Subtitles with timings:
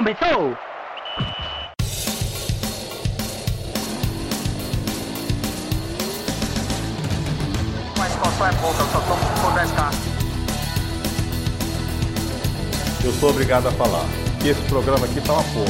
[0.00, 0.56] Começou!
[7.98, 9.92] Mas qual é pouca, eu só tomo for 10k.
[13.04, 14.06] Eu sou obrigado a falar
[14.40, 15.66] que esse programa aqui tá uma porra.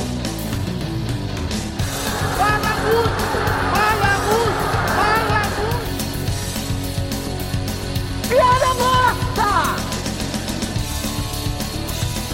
[2.37, 3.23] Fala muito!
[3.75, 4.63] Fala muito!
[4.95, 5.89] Fala muito!
[8.29, 9.30] Piada morta!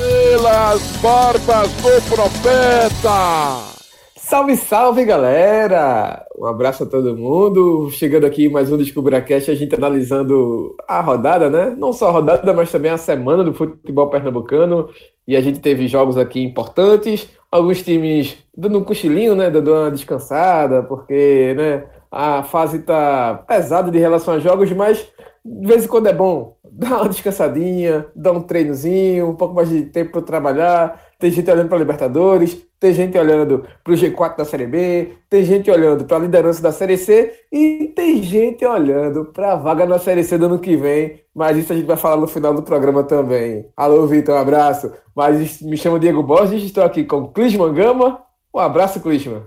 [0.06, 3.74] Pelas barbas do profeta!
[4.16, 6.24] Salve, salve, galera!
[6.38, 7.90] Um abraço a todo mundo.
[7.90, 11.74] Chegando aqui mais um DescubraCast, a gente analisando a rodada, né?
[11.76, 14.88] Não só a rodada, mas também a semana do futebol pernambucano.
[15.26, 19.50] E a gente teve jogos aqui importantes, alguns times dando um cochilinho, né?
[19.50, 21.84] Dando uma descansada, porque, né?
[22.12, 25.04] A fase tá pesada de relação a jogos, mas
[25.46, 29.68] de vez em quando é bom dar uma descansadinha, dar um treinozinho, um pouco mais
[29.68, 31.02] de tempo para trabalhar.
[31.18, 35.44] Tem gente olhando para Libertadores, tem gente olhando para o G4 da Série B, tem
[35.44, 39.86] gente olhando para a liderança da Série C e tem gente olhando para a vaga
[39.86, 41.22] na Série C do ano que vem.
[41.34, 43.66] Mas isso a gente vai falar no final do programa também.
[43.74, 44.92] Alô, Vitor, um abraço.
[45.14, 48.20] Mas me chamo Diego Borges, estou aqui com Clisman Gama.
[48.52, 49.42] Um abraço, Clisman.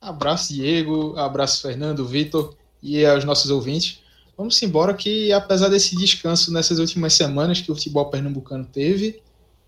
[0.00, 1.14] Abraço, Diego.
[1.18, 4.05] Abraço, Fernando, Vitor e aos nossos ouvintes.
[4.36, 9.22] Vamos embora que, apesar desse descanso nessas últimas semanas que o futebol pernambucano teve,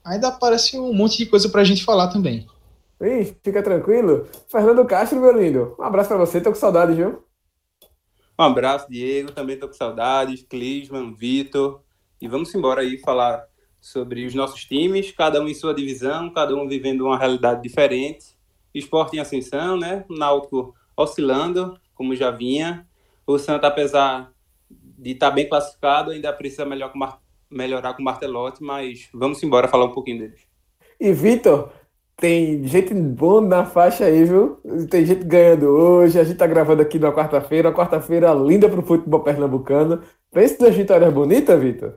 [0.04, 2.46] ainda aparece um monte de coisa para a gente falar também.
[3.00, 4.28] Ih, fica tranquilo.
[4.50, 5.74] Fernando Castro, meu lindo.
[5.78, 7.24] Um abraço para você, tô com saudades, viu?
[8.38, 9.32] Um abraço, Diego.
[9.32, 10.42] Também tô com saudades.
[10.42, 11.80] Clisman, Vitor.
[12.20, 13.46] E vamos embora aí falar
[13.80, 18.36] sobre os nossos times, cada um em sua divisão, cada um vivendo uma realidade diferente.
[18.74, 20.04] Esporte em ascensão, né?
[20.10, 22.86] Náutico oscilando, como já vinha.
[23.26, 24.32] O Santa, apesar
[24.98, 26.98] de estar tá bem classificado, ainda precisa melhor com
[27.50, 30.40] melhorar com o Martelotti, mas vamos embora falar um pouquinho deles.
[31.00, 31.70] E Vitor,
[32.16, 34.58] tem gente boa na faixa aí, viu?
[34.90, 36.18] Tem gente ganhando hoje.
[36.18, 37.68] A gente tá gravando aqui na quarta-feira.
[37.68, 40.02] Uma quarta-feira linda pro futebol pernambucano.
[40.32, 41.94] Pensa duas vitórias bonitas, Vitor?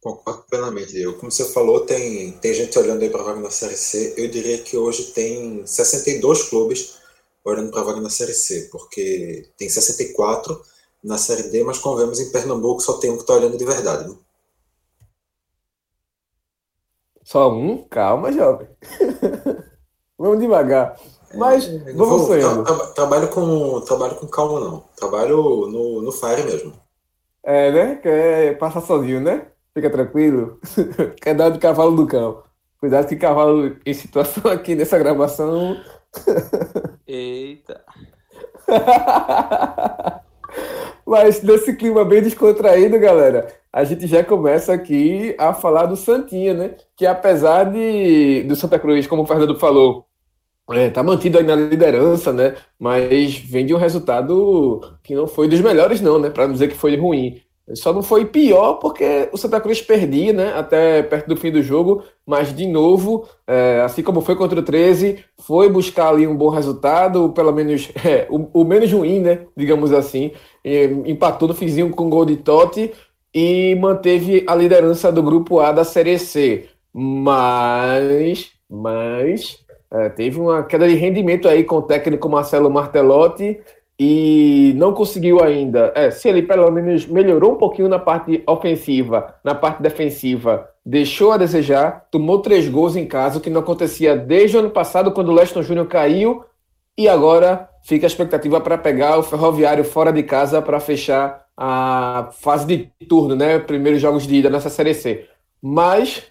[0.00, 1.12] Concordo plenamente, Diego.
[1.18, 4.14] Como você falou, tem, tem gente olhando aí para a vaga na Série C.
[4.16, 6.98] Eu diria que hoje tem 62 clubes
[7.44, 10.58] olhando para a vaga na Série C, porque tem 64
[11.02, 13.64] na Série D, mas como vemos em Pernambuco só tem um que está olhando de
[13.64, 14.08] verdade.
[14.08, 14.16] Né?
[17.24, 17.84] Só um?
[17.88, 18.68] Calma, jovem.
[20.18, 20.98] vamos devagar.
[21.34, 22.38] Mas é, vamos vou.
[22.38, 24.84] Tra, tra, trabalho, com, trabalho com calma, não.
[24.96, 26.74] Trabalho no, no fire mesmo.
[27.42, 27.96] É, né?
[27.96, 29.46] Quer passar sozinho, né?
[29.74, 30.60] Fica tranquilo.
[31.20, 32.42] Quer dar de cavalo do cão.
[32.78, 35.76] Cuidado que cavalo em situação aqui nessa gravação.
[37.06, 37.84] Eita.
[41.06, 46.54] Mas nesse clima bem descontraído, galera, a gente já começa aqui a falar do Santinha,
[46.54, 46.76] né?
[46.96, 50.06] Que apesar de do Santa Cruz, como o Fernando falou,
[50.70, 52.56] é, tá mantido aí na liderança, né?
[52.78, 56.30] Mas vem de um resultado que não foi dos melhores, não, né?
[56.30, 57.40] Para não dizer que foi ruim.
[57.74, 60.52] Só não foi pior porque o Santa Cruz perdia, né?
[60.54, 64.62] Até perto do fim do jogo, mas de novo, é, assim como foi contra o
[64.62, 69.46] 13, foi buscar ali um bom resultado, pelo menos é, o, o, menos ruim, né?
[69.56, 70.32] Digamos assim.
[70.64, 72.92] Empatou no fizinho com o gol de Totti
[73.34, 76.68] e manteve a liderança do grupo A da Série C.
[76.92, 79.58] Mas, mas
[79.92, 83.60] é, teve uma queda de rendimento aí com o técnico Marcelo Martelotti
[83.98, 85.92] e não conseguiu ainda.
[85.94, 91.32] É, se ele pelo menos melhorou um pouquinho na parte ofensiva, na parte defensiva, deixou
[91.32, 95.12] a desejar, tomou três gols em casa, o que não acontecia desde o ano passado,
[95.12, 96.44] quando o Leston Júnior caiu,
[96.96, 102.30] e agora fica a expectativa para pegar o Ferroviário fora de casa para fechar a
[102.40, 103.58] fase de turno, né?
[103.58, 105.26] Primeiros jogos de ida nessa Série C.
[105.60, 106.22] Mas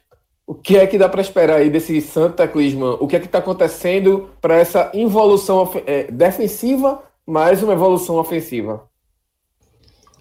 [0.45, 2.97] o que é que dá para esperar aí desse Santa Clisman?
[2.99, 8.83] O que é que está acontecendo para essa involução é, defensiva mais uma evolução ofensiva.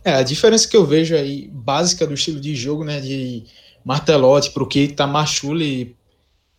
[0.05, 3.45] É, a diferença que eu vejo aí, básica do estilo de jogo, né, de
[3.85, 5.97] Martelotti para o que Tamachule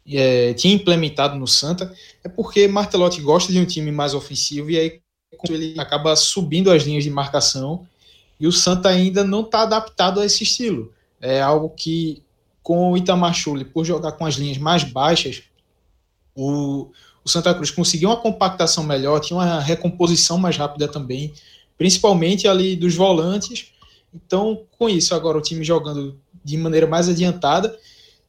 [0.08, 1.94] é, tinha implementado no Santa,
[2.24, 5.02] é porque Martelotti gosta de um time mais ofensivo e aí
[5.50, 7.88] ele acaba subindo as linhas de marcação
[8.40, 10.92] e o Santa ainda não está adaptado a esse estilo.
[11.22, 12.24] É algo que,
[12.64, 15.44] com o Itamar Schulli, por jogar com as linhas mais baixas,
[16.36, 16.90] o,
[17.24, 21.32] o Santa Cruz conseguiu uma compactação melhor, tinha uma recomposição mais rápida também,
[21.78, 23.72] principalmente ali dos volantes.
[24.14, 27.78] Então, com isso, agora o time jogando de maneira mais adiantada,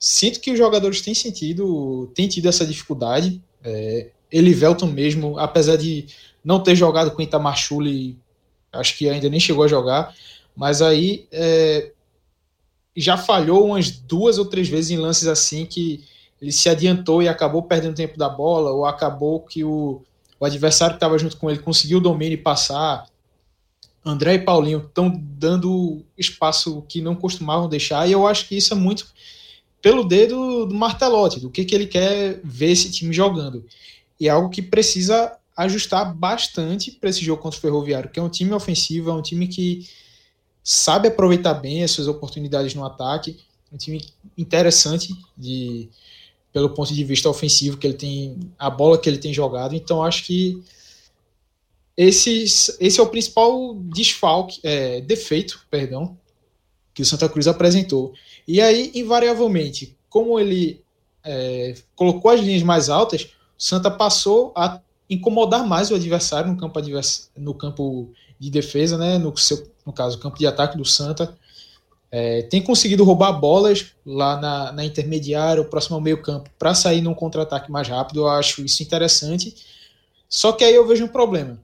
[0.03, 3.41] sinto que os jogadores têm sentido, têm tido essa dificuldade.
[3.63, 6.07] É, Elivelton mesmo, apesar de
[6.45, 7.57] não ter jogado com Itamar
[8.73, 10.13] acho que ainda nem chegou a jogar,
[10.57, 11.93] mas aí é,
[12.97, 16.03] já falhou umas duas ou três vezes em lances assim que
[16.41, 20.03] ele se adiantou e acabou perdendo tempo da bola, ou acabou que o,
[20.41, 23.07] o adversário que estava junto com ele conseguiu o domínio e passar.
[24.05, 28.75] André e Paulinho estão dando espaço que não costumavam deixar, e eu acho que isso
[28.75, 29.07] é muito
[29.83, 33.67] pelo dedo do Martelotti, do que, que ele quer ver esse time jogando.
[34.19, 38.23] E é algo que precisa ajustar bastante para esse jogo contra o Ferroviário, que é
[38.23, 39.87] um time ofensivo, é um time que
[40.63, 43.37] sabe aproveitar bem as suas oportunidades no ataque,
[43.73, 44.01] um time
[44.39, 45.89] interessante de
[46.53, 49.75] pelo ponto de vista ofensivo que ele tem, a bola que ele tem jogado.
[49.75, 50.63] Então acho que
[51.97, 52.45] esse,
[52.79, 56.17] esse é o principal desfalque, é, defeito, perdão,
[56.95, 58.13] que o Santa Cruz apresentou.
[58.47, 60.83] E aí, invariavelmente, como ele
[61.25, 63.25] é, colocou as linhas mais altas,
[63.59, 68.99] o Santa passou a incomodar mais o adversário no campo, advers no campo de defesa,
[68.99, 69.19] né?
[69.19, 71.37] No, seu, no caso, campo de ataque do Santa.
[72.11, 76.75] É, tem conseguido roubar bolas lá na, na intermediária, o próximo ao meio campo, para
[76.75, 78.21] sair num contra-ataque mais rápido.
[78.21, 79.55] Eu acho isso interessante.
[80.29, 81.55] Só que aí eu vejo um problema.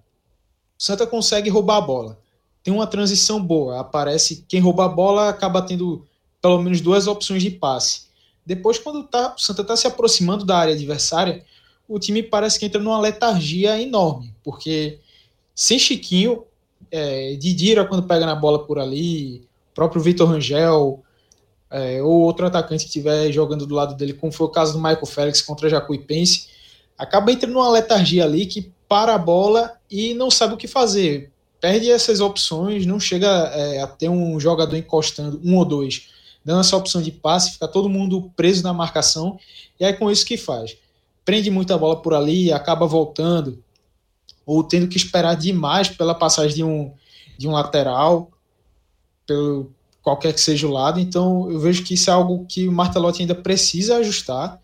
[0.79, 2.19] O Santa consegue roubar a bola.
[2.63, 3.81] Tem uma transição boa.
[3.81, 6.07] Aparece quem rouba a bola acaba tendo
[6.41, 8.09] pelo menos duas opções de passe.
[8.45, 11.45] Depois, quando tá, o Santa está se aproximando da área adversária,
[11.87, 14.99] o time parece que entra numa letargia enorme, porque
[15.55, 16.45] sem Chiquinho,
[16.91, 21.03] é, Didira quando pega na bola por ali, próprio Vitor Rangel,
[21.71, 24.79] é, ou outro atacante que estiver jogando do lado dele, como foi o caso do
[24.79, 26.49] Michael Félix contra Jacuipense,
[26.97, 31.31] acaba entrando numa letargia ali que para a bola e não sabe o que fazer.
[31.61, 36.09] Perde essas opções, não chega é, a ter um jogador encostando, um ou dois,
[36.49, 39.39] dando essa opção de passe, fica todo mundo preso na marcação,
[39.79, 40.77] e é com isso que faz
[41.29, 43.63] prende muita bola por ali, acaba voltando,
[44.47, 46.91] ou tendo que esperar demais pela passagem de um,
[47.37, 48.31] de um lateral,
[49.27, 50.99] pelo qualquer que seja o lado.
[50.99, 54.59] Então eu vejo que isso é algo que o Martelotti ainda precisa ajustar,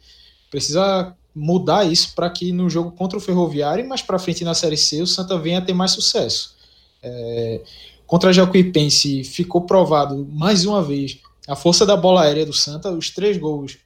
[0.51, 4.55] precisa mudar isso para que no jogo contra o Ferroviário e mais para frente na
[4.55, 6.55] Série C o Santa venha a ter mais sucesso.
[7.03, 7.61] É,
[8.07, 12.91] contra a Jacuipense ficou provado mais uma vez a força da bola aérea do Santa,
[12.91, 13.79] os três gols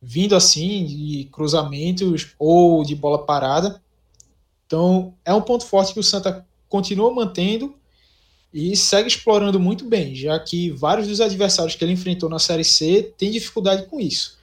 [0.00, 3.80] vindo assim de cruzamentos ou de bola parada.
[4.66, 7.74] Então, é um ponto forte que o Santa continua mantendo
[8.52, 12.64] e segue explorando muito bem, já que vários dos adversários que ele enfrentou na Série
[12.64, 14.38] C têm dificuldade com isso.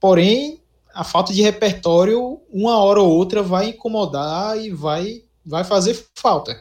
[0.00, 0.60] Porém,
[0.92, 6.58] a falta de repertório, uma hora ou outra, vai incomodar e vai, vai fazer falta.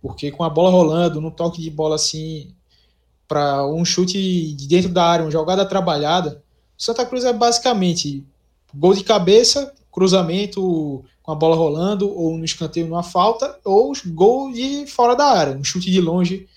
[0.00, 2.54] Porque com a bola rolando, num toque de bola assim,
[3.26, 6.42] para um chute de dentro da área, uma jogada trabalhada,
[6.76, 8.24] Santa Cruz é basicamente
[8.74, 14.52] gol de cabeça, cruzamento com a bola rolando, ou no escanteio numa falta, ou gol
[14.52, 16.48] de fora da área, um chute de longe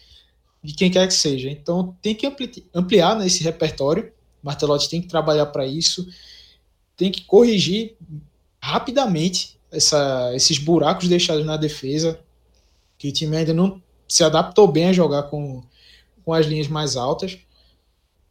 [0.63, 1.49] de quem quer que seja.
[1.49, 2.29] Então tem que
[2.73, 4.11] ampliar nesse repertório.
[4.43, 6.07] Martelotti tem que trabalhar para isso,
[6.95, 7.95] tem que corrigir
[8.61, 12.19] rapidamente essa, esses buracos deixados na defesa,
[12.97, 15.63] que o time ainda não se adaptou bem a jogar com,
[16.27, 17.37] com as linhas mais altas.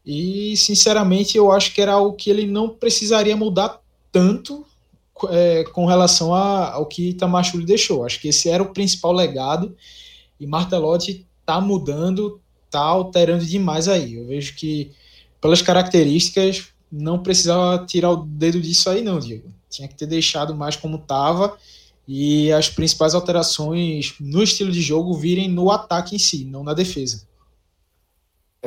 [0.05, 3.81] E, sinceramente, eu acho que era algo que ele não precisaria mudar
[4.13, 4.67] tanto
[5.31, 8.05] é, com relação a, ao que Tamachuli deixou.
[8.05, 9.75] Acho que esse era o principal legado
[10.39, 14.17] e Martelotti está mudando, está alterando demais aí.
[14.17, 14.93] Eu vejo que,
[15.41, 19.51] pelas características, não precisava tirar o dedo disso aí, não, Diego.
[19.71, 21.57] Tinha que ter deixado mais como estava
[22.07, 26.75] e as principais alterações no estilo de jogo virem no ataque em si, não na
[26.75, 27.27] defesa.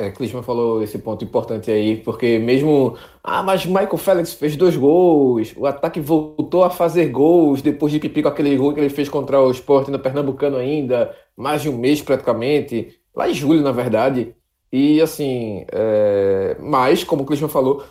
[0.00, 2.96] É, Clisman falou esse ponto importante aí, porque mesmo.
[3.22, 8.00] Ah, mas Michael Félix fez dois gols, o ataque voltou a fazer gols depois de
[8.00, 11.76] Pipico, aquele gol que ele fez contra o Sport no Pernambucano ainda, mais de um
[11.76, 14.34] mês praticamente, lá em julho, na verdade.
[14.72, 16.56] E assim, é...
[16.60, 17.84] mas, como o Clisman falou,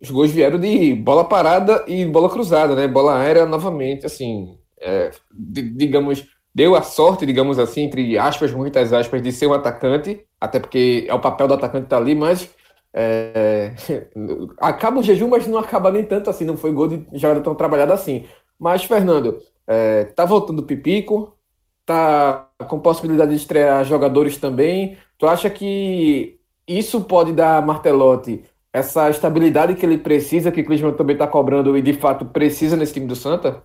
[0.00, 2.86] os gols vieram de bola parada e bola cruzada, né?
[2.86, 6.24] Bola aérea novamente, assim, é, digamos,
[6.56, 11.04] deu a sorte, digamos assim, entre aspas, muitas aspas, de ser um atacante até porque
[11.06, 12.48] é o papel do atacante estar tá ali, mas
[12.94, 13.74] é,
[14.58, 17.54] acaba o jejum, mas não acaba nem tanto assim, não foi gol de jogada tão
[17.54, 18.24] trabalhada assim.
[18.58, 21.36] Mas, Fernando, é, tá voltando o Pipico,
[21.84, 24.96] tá com possibilidade de estrear jogadores também.
[25.18, 30.64] Tu acha que isso pode dar a Martelotti essa estabilidade que ele precisa, que o
[30.64, 33.62] Klinsmann também está cobrando e de fato precisa nesse time do Santa?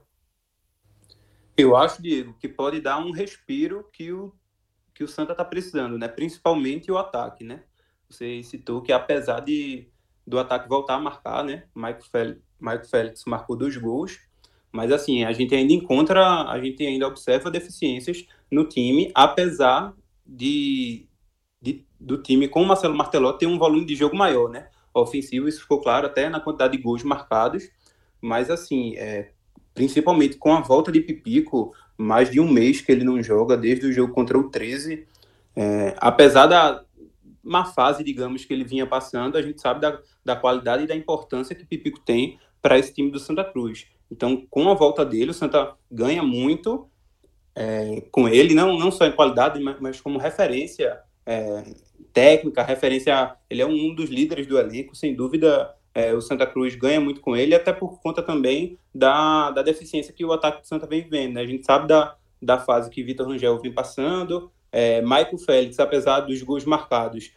[1.57, 4.33] Eu acho, Diego, que pode dar um respiro que o
[4.93, 6.07] que o Santa está precisando, né?
[6.07, 7.63] Principalmente o ataque, né?
[8.09, 9.87] Você citou que apesar de
[10.27, 11.63] do ataque voltar a marcar, né?
[11.75, 12.41] Mike Félix,
[12.89, 14.19] Félix marcou dois gols,
[14.71, 19.93] mas assim a gente ainda encontra, a gente ainda observa deficiências no time, apesar
[20.25, 21.07] de,
[21.61, 24.69] de do time com o Marcelo Martelotto ter um volume de jogo maior, né?
[24.93, 27.63] Ofensivo, isso ficou claro até na quantidade de gols marcados,
[28.21, 29.31] mas assim, é,
[29.73, 33.85] principalmente com a volta de Pipico, mais de um mês que ele não joga, desde
[33.85, 35.07] o jogo contra o 13,
[35.55, 36.83] é, apesar da
[37.43, 40.95] má fase, digamos, que ele vinha passando, a gente sabe da, da qualidade e da
[40.95, 43.87] importância que Pipico tem para esse time do Santa Cruz.
[44.11, 46.87] Então, com a volta dele, o Santa ganha muito
[47.55, 51.63] é, com ele, não, não só em qualidade, mas, mas como referência é,
[52.13, 53.35] técnica, referência.
[53.49, 55.73] Ele é um dos líderes do elenco, sem dúvida.
[55.93, 60.13] É, o Santa Cruz ganha muito com ele, até por conta também da, da deficiência
[60.13, 61.33] que o ataque do Santa vem vivendo.
[61.33, 61.41] Né?
[61.41, 64.51] A gente sabe da, da fase que Vitor Rangel vem passando.
[64.71, 67.31] É, Michael Félix, apesar dos gols marcados,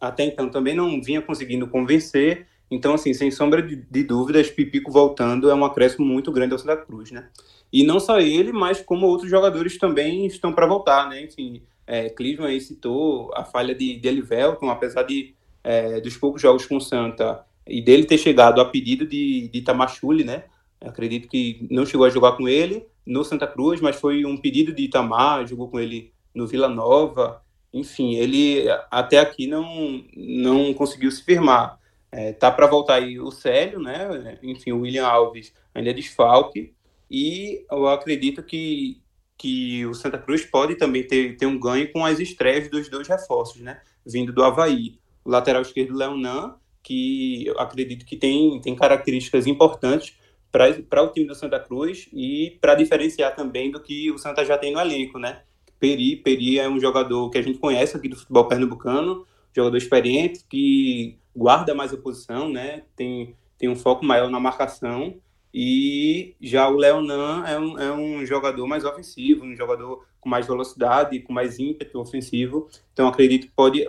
[0.00, 2.46] até então também não vinha conseguindo convencer.
[2.70, 6.58] Então, assim, sem sombra de, de dúvidas, Pipico voltando é um acréscimo muito grande ao
[6.58, 7.28] Santa Cruz, né?
[7.72, 11.22] E não só ele, mas como outros jogadores também estão para voltar, né?
[11.22, 16.40] Enfim, é, Cleveland aí citou a falha de, de Elivelton, apesar de é, dos poucos
[16.40, 20.44] jogos com o Santa e dele ter chegado a pedido de, de Tamachule, né?
[20.80, 24.72] Acredito que não chegou a jogar com ele no Santa Cruz, mas foi um pedido
[24.72, 27.42] de Itamar, jogou com ele no Vila Nova.
[27.72, 31.78] Enfim, ele até aqui não, não conseguiu se firmar.
[32.12, 34.38] É, tá para voltar aí o Célio, né?
[34.42, 36.72] Enfim, o William Alves ainda é desfalque.
[37.10, 39.00] E eu acredito que,
[39.36, 43.06] que o Santa Cruz pode também ter, ter um ganho com as estreias dos dois
[43.06, 43.80] reforços, né?
[44.04, 44.98] Vindo do Havaí.
[45.24, 50.14] O lateral esquerdo, Leonan, que eu acredito que tem, tem características importantes
[50.50, 54.58] para o time do Santa Cruz e para diferenciar também do que o Santa já
[54.58, 55.42] tem no elenco, né?
[55.78, 60.44] Peri, Peri é um jogador que a gente conhece aqui do futebol pernambucano, jogador experiente,
[60.48, 62.82] que guarda mais a posição, né?
[62.96, 65.14] Tem, tem um foco maior na marcação.
[65.52, 70.46] E já o Leonan é um, é um jogador mais ofensivo, um jogador com mais
[70.46, 72.68] velocidade, com mais ímpeto ofensivo.
[72.92, 73.88] Então acredito que pode,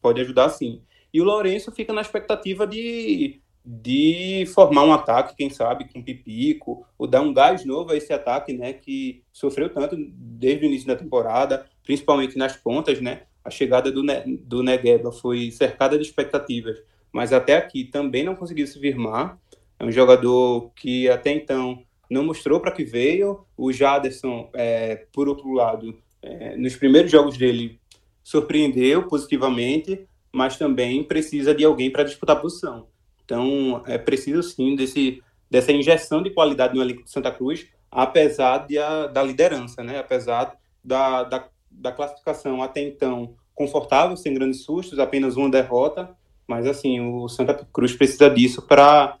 [0.00, 0.82] pode ajudar sim.
[1.12, 6.86] E o Lourenço fica na expectativa de, de formar um ataque, quem sabe, com Pipico,
[6.98, 8.72] ou dar um gás novo a esse ataque, né?
[8.72, 13.22] Que sofreu tanto desde o início da temporada, principalmente nas pontas, né?
[13.44, 14.02] a chegada do,
[14.44, 19.38] do Negueba foi cercada de expectativas, mas até aqui também não conseguiu se firmar.
[19.78, 23.44] É um jogador que até então não mostrou para que veio.
[23.56, 27.80] O Jaderson, é, por outro lado, é, nos primeiros jogos dele
[28.22, 32.88] surpreendeu positivamente, mas também precisa de alguém para disputar a posição.
[33.24, 38.66] Então, é preciso sim desse, dessa injeção de qualidade no elenco de Santa Cruz, apesar
[38.66, 39.98] de a, da liderança, né?
[39.98, 46.10] apesar da, da da classificação até então confortável, sem grandes sustos, apenas uma derrota,
[46.46, 49.18] mas assim, o Santa Cruz precisa disso para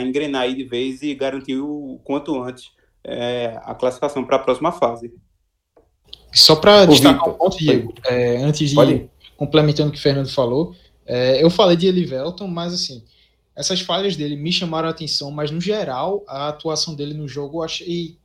[0.00, 2.70] engrenar aí de vez e garantir o quanto antes
[3.04, 5.12] é, a classificação para a próxima fase.
[6.32, 9.09] Só para destacar um ponto, Diego, é, antes de ir
[9.40, 13.02] complementando o que o Fernando falou, é, eu falei de Elivelton, mas assim,
[13.56, 17.56] essas falhas dele me chamaram a atenção, mas no geral, a atuação dele no jogo
[17.56, 18.18] eu achei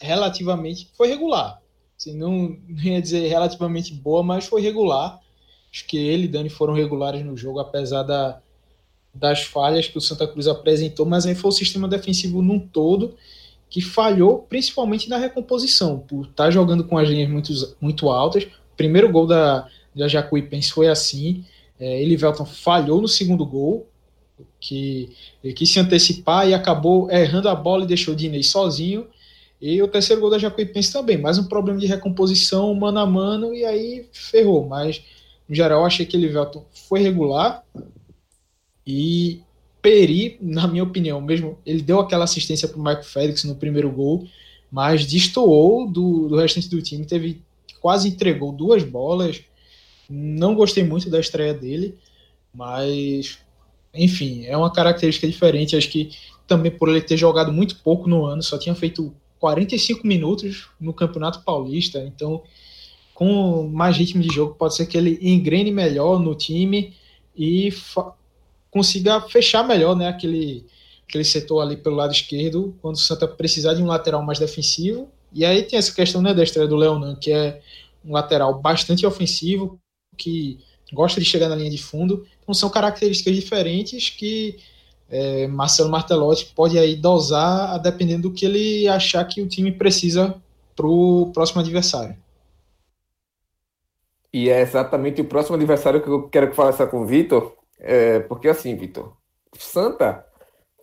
[0.00, 1.60] relativamente foi regular.
[1.98, 5.20] Assim, não, não ia dizer relativamente boa, mas foi regular.
[5.70, 8.40] Acho que ele e Dani foram regulares no jogo, apesar da,
[9.12, 13.14] das falhas que o Santa Cruz apresentou, mas aí foi o sistema defensivo num todo
[13.68, 18.46] que falhou, principalmente na recomposição, por estar tá jogando com as linhas muito, muito altas.
[18.78, 21.44] Primeiro gol da, da Jacuipense foi assim.
[21.78, 23.86] É, Elivelton falhou no segundo gol,
[24.60, 25.10] que
[25.42, 29.06] ele quis se antecipar e acabou errando a bola e deixou o Dinei sozinho.
[29.60, 33.54] E o terceiro gol da Jacuipense também, mais um problema de recomposição mano a mano,
[33.54, 34.66] e aí ferrou.
[34.66, 35.02] Mas,
[35.48, 36.32] no geral, achei que ele
[36.88, 37.64] foi regular.
[38.86, 39.40] E
[39.82, 43.90] Peri, na minha opinião, mesmo, ele deu aquela assistência para o Michael Félix no primeiro
[43.90, 44.26] gol,
[44.70, 47.42] mas destoou do, do restante do time, teve
[47.80, 49.42] quase entregou duas bolas.
[50.08, 51.94] Não gostei muito da estreia dele,
[52.54, 53.38] mas
[53.92, 55.76] enfim, é uma característica diferente.
[55.76, 56.10] Acho que
[56.46, 60.92] também por ele ter jogado muito pouco no ano, só tinha feito 45 minutos no
[60.92, 62.42] Campeonato Paulista, então
[63.14, 66.94] com mais ritmo de jogo pode ser que ele engrene melhor no time
[67.36, 67.72] e
[68.70, 70.64] consiga fechar melhor né, aquele,
[71.08, 75.08] aquele setor ali pelo lado esquerdo, quando o Santa precisar de um lateral mais defensivo.
[75.32, 77.60] E aí tem essa questão né, da estreia do Leonan, que é
[78.04, 79.78] um lateral bastante ofensivo,
[80.18, 80.58] que
[80.92, 82.26] gosta de chegar na linha de fundo.
[82.42, 84.58] Então são características diferentes que
[85.08, 90.34] é, Marcelo Martelotti pode aí dosar dependendo do que ele achar que o time precisa
[90.76, 92.16] para o próximo adversário.
[94.32, 98.48] E é exatamente o próximo adversário que eu quero conversar com o Vitor, é, porque
[98.48, 99.16] assim, Vitor,
[99.58, 100.24] Santa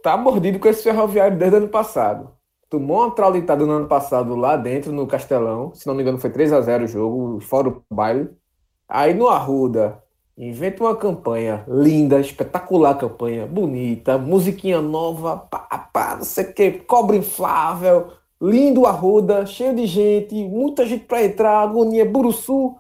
[0.02, 2.32] tá mordido com esse ferroviário desde o ano passado.
[2.70, 6.32] Tomou uma traulitada no ano passado lá dentro, no Castelão, se não me engano foi
[6.32, 8.30] 3 a 0 o jogo, fora o baile.
[8.88, 10.04] Aí no Arruda,
[10.38, 15.60] Inventa uma campanha linda, espetacular campanha, bonita, musiquinha nova, pá,
[15.94, 18.12] pá, não sei o que, cobra inflável,
[18.42, 22.76] lindo Arruda, cheio de gente, muita gente para entrar, agonia, Buruçu.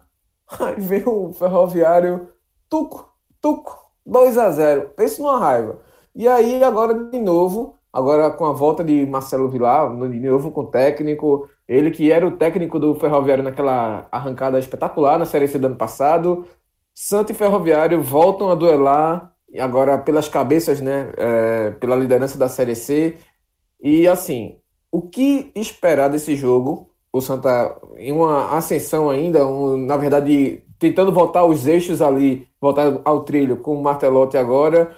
[0.59, 2.27] Aí vem o Ferroviário,
[2.69, 3.09] tuco,
[3.39, 5.79] tuco, 2 a 0 Pense numa raiva.
[6.13, 10.61] E aí, agora de novo, agora com a volta de Marcelo Vilar, de novo com
[10.61, 15.57] o técnico, ele que era o técnico do Ferroviário naquela arrancada espetacular na Série C
[15.57, 16.45] do ano passado.
[16.93, 21.11] Santo e Ferroviário voltam a duelar, agora pelas cabeças, né?
[21.17, 23.17] É, pela liderança da Série C.
[23.81, 24.59] E assim,
[24.91, 26.91] o que esperar desse jogo?
[27.11, 33.01] O Santa em uma ascensão ainda, um, na verdade, tentando voltar os eixos ali, voltar
[33.05, 34.95] ao trilho com o Martelotti agora.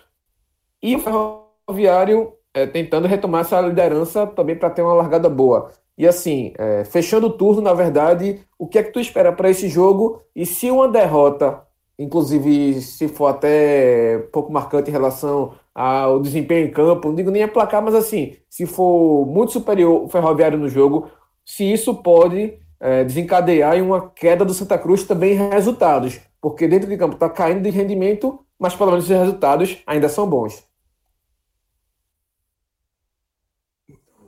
[0.82, 5.72] E o Ferroviário é, tentando retomar essa liderança também para ter uma largada boa.
[5.98, 9.50] E assim, é, fechando o turno, na verdade, o que é que tu espera para
[9.50, 10.22] esse jogo?
[10.36, 11.62] E se uma derrota,
[11.98, 17.44] inclusive se for até pouco marcante em relação ao desempenho em campo, não digo nem
[17.44, 21.10] a placar, mas assim, se for muito superior o Ferroviário no jogo,
[21.44, 26.68] se isso pode é, desencadear em uma queda do Santa Cruz também em resultados, porque
[26.68, 30.64] dentro de campo está caindo de rendimento, mas pelo menos os resultados ainda são bons.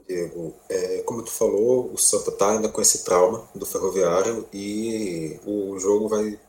[0.10, 5.40] Diego, é, como tu falou, o Santa tá ainda com esse trauma do Ferroviário e
[5.46, 6.40] o jogo vai,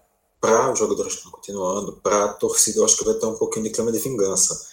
[0.40, 3.36] para os jogadores que estão continuando, para a torcida, eu acho que vai ter um
[3.36, 4.66] pouquinho de clima de vingança.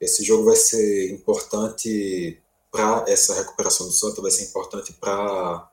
[0.00, 2.40] Esse jogo vai ser importante
[2.72, 5.68] para essa recuperação do Santa, vai ser importante para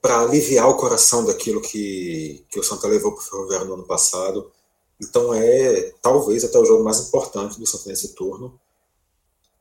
[0.00, 3.86] para aliviar o coração daquilo que, que o Santa levou para o Ferroviário no ano
[3.86, 4.50] passado.
[4.98, 8.58] Então é talvez até o jogo mais importante do Santa nesse turno.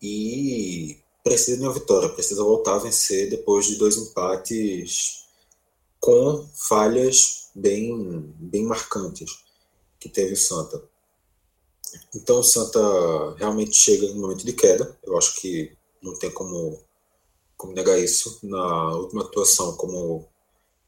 [0.02, 5.26] E precisa de uma vitória, precisa voltar a vencer depois de dois empates
[6.00, 9.44] com falhas bem, bem marcantes
[10.00, 10.82] que teve o Santa.
[12.16, 12.80] Então o Santa
[13.36, 16.82] realmente chega um momento de queda, eu acho que não tem como,
[17.58, 18.40] como negar isso.
[18.44, 20.28] Na última atuação, como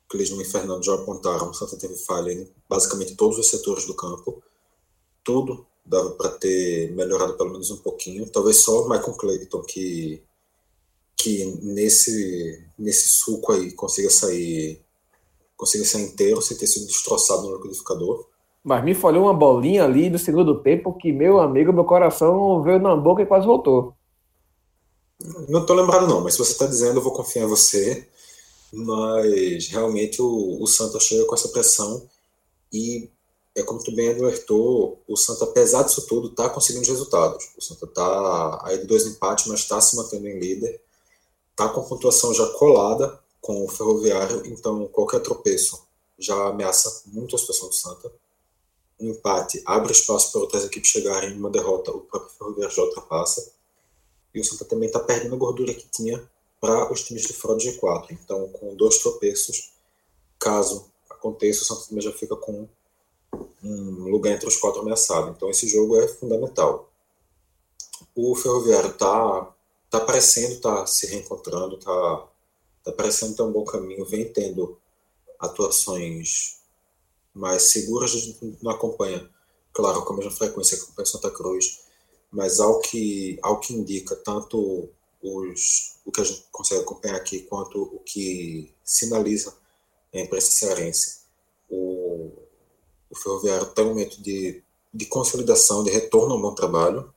[0.10, 3.96] Clisman e Fernando já apontaram, o Santa teve falha em basicamente todos os setores do
[3.96, 4.42] campo.
[5.24, 8.30] Tudo dava para ter melhorado pelo menos um pouquinho.
[8.30, 10.24] Talvez só o Michael Clayton que
[11.22, 14.82] que nesse nesse suco aí consiga sair
[15.56, 18.26] consiga sair inteiro sem ter sido destroçado no liquidificador.
[18.64, 22.80] Mas me falhou uma bolinha ali no segundo tempo que meu amigo, meu coração veio
[22.80, 23.94] na boca e quase voltou.
[25.48, 28.08] Não tô lembrado não, mas se você está dizendo, eu vou confiar em você.
[28.74, 32.08] Mas realmente o, o Santa chega com essa pressão
[32.74, 33.10] e
[33.54, 37.52] é como tu bem alertou, o Santa, apesar disso tudo, está conseguindo resultados.
[37.58, 40.82] O Santa está aí de dois empates, mas está se mantendo em líder
[41.62, 47.40] está com pontuação já colada com o Ferroviário, então qualquer tropeço já ameaça muito a
[47.40, 48.12] situação do Santa.
[49.00, 53.52] Um empate abre espaço para outras equipes chegarem, uma derrota o próprio Ferroviário já ultrapassa.
[54.34, 56.28] E o Santa também está perdendo a gordura que tinha
[56.60, 58.08] para os times de fora do G4.
[58.12, 59.74] Então, com dois tropeços,
[60.40, 62.68] caso aconteça, o Santa também já fica com
[63.64, 65.30] um lugar entre os quatro ameaçado.
[65.30, 66.92] Então, esse jogo é fundamental.
[68.16, 69.54] O Ferroviário está
[69.92, 72.28] tá parecendo tá se reencontrando, tá,
[72.84, 74.80] tá parecendo ter um bom caminho, vem tendo
[75.38, 76.62] atuações
[77.34, 79.30] mais seguras, a gente não acompanha,
[79.74, 81.82] claro, com a mesma frequência que acompanha Santa Cruz,
[82.32, 84.90] mas ao que, ao que indica tanto
[85.22, 89.54] os, o que a gente consegue acompanhar aqui, quanto o que sinaliza
[90.14, 91.22] a imprensa cearense,
[91.70, 92.32] o,
[93.10, 97.14] o Ferroviário está em um momento de, de consolidação, de retorno ao bom trabalho,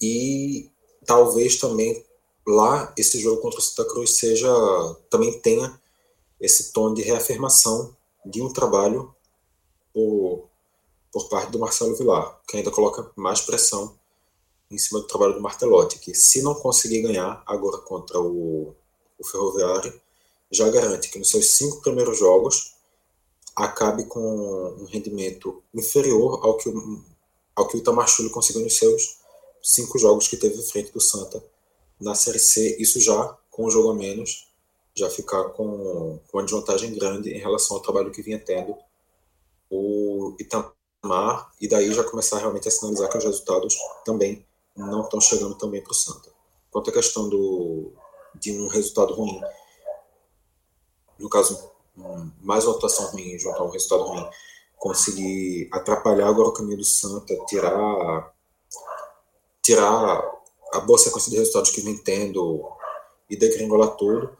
[0.00, 0.70] e
[1.08, 2.04] talvez também
[2.46, 4.46] lá esse jogo contra o Santa Cruz seja
[5.08, 5.80] também tenha
[6.38, 9.14] esse tom de reafirmação de um trabalho
[9.92, 10.48] por,
[11.10, 13.98] por parte do Marcelo Vilar, que ainda coloca mais pressão
[14.70, 18.74] em cima do trabalho do Martelotti, que se não conseguir ganhar agora contra o,
[19.18, 19.98] o Ferroviário,
[20.50, 22.74] já garante que nos seus cinco primeiros jogos
[23.56, 26.70] acabe com um rendimento inferior ao que,
[27.56, 29.18] ao que o Itamar conseguiu nos seus
[29.68, 31.44] cinco jogos que teve frente do Santa
[32.00, 34.48] na Série C, isso já com um jogo a menos,
[34.94, 38.74] já ficar com, com uma desvantagem grande em relação ao trabalho que vinha tendo
[39.70, 43.76] o Itamar, e daí já começar realmente a sinalizar que os resultados
[44.06, 46.30] também não estão chegando também para o Santa.
[46.70, 47.92] Quanto à questão do,
[48.36, 49.38] de um resultado ruim,
[51.18, 51.70] no caso,
[52.40, 54.26] mais uma atuação ruim junto a um resultado ruim,
[54.78, 58.32] conseguir atrapalhar agora o caminho do Santa, tirar
[59.68, 60.24] tirar
[60.72, 62.66] a boa sequência de resultados que vem tendo
[63.28, 64.30] e degringolar tudo,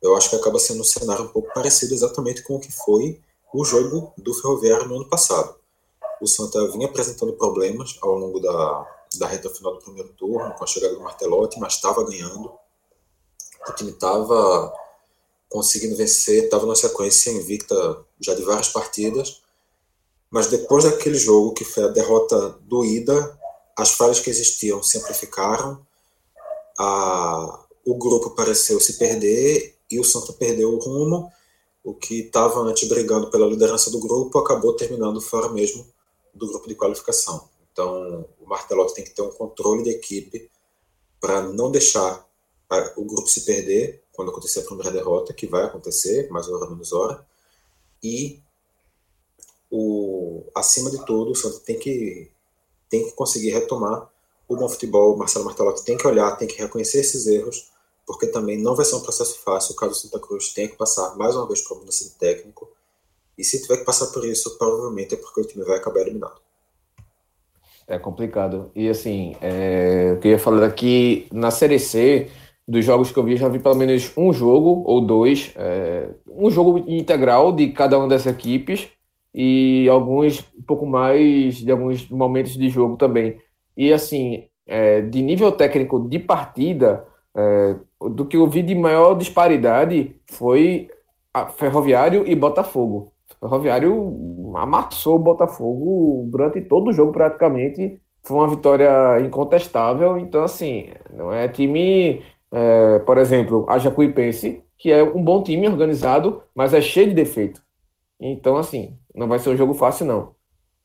[0.00, 3.20] eu acho que acaba sendo um cenário um pouco parecido exatamente com o que foi
[3.52, 5.54] o jogo do Ferroviário no ano passado.
[6.22, 8.86] O Santa vinha apresentando problemas ao longo da,
[9.18, 12.50] da reta final do primeiro turno, com a chegada do Martelotti, mas estava ganhando.
[13.68, 14.72] O time estava
[15.50, 17.74] conseguindo vencer, estava na sequência invicta
[18.18, 19.42] já de várias partidas,
[20.30, 23.37] mas depois daquele jogo, que foi a derrota doída,
[23.78, 25.86] as falhas que existiam se amplificaram,
[26.76, 31.32] a, o grupo pareceu se perder e o Santa perdeu o rumo,
[31.84, 35.86] o que estava antes brigando pela liderança do grupo acabou terminando fora mesmo
[36.34, 37.48] do grupo de qualificação.
[37.72, 40.50] Então, o Martelotti tem que ter um controle de equipe
[41.20, 42.28] para não deixar
[42.96, 46.92] o grupo se perder quando acontecer a primeira derrota, que vai acontecer, mais hora menos
[46.92, 47.24] hora,
[48.02, 48.42] e
[49.70, 52.28] o, acima de tudo, o Santos tem que,
[52.88, 54.08] tem que conseguir retomar
[54.48, 55.16] o bom futebol.
[55.16, 57.70] Marcelo Martelotti tem que olhar, tem que reconhecer esses erros,
[58.06, 61.16] porque também não vai ser um processo fácil caso o Santa Cruz tenha que passar
[61.16, 62.68] mais uma vez por uma mudança técnico.
[63.36, 66.40] E se tiver que passar por isso, provavelmente é porque o time vai acabar eliminado.
[67.86, 68.70] É complicado.
[68.74, 72.30] E assim, é, eu queria falar aqui na Série C,
[72.66, 76.50] dos jogos que eu vi, já vi pelo menos um jogo ou dois, é, um
[76.50, 78.88] jogo integral de cada uma dessas equipes
[79.40, 83.38] e alguns um pouco mais de alguns momentos de jogo também.
[83.76, 89.14] E assim, é, de nível técnico de partida, é, do que eu vi de maior
[89.14, 90.90] disparidade foi
[91.56, 93.12] Ferroviário e Botafogo.
[93.38, 98.00] Ferroviário amassou o Botafogo durante todo o jogo praticamente.
[98.24, 100.18] Foi uma vitória incontestável.
[100.18, 105.68] Então, assim, não é time, é, por exemplo, a Jacuipense, que é um bom time
[105.68, 107.67] organizado, mas é cheio de defeito.
[108.20, 110.34] Então, assim, não vai ser um jogo fácil, não.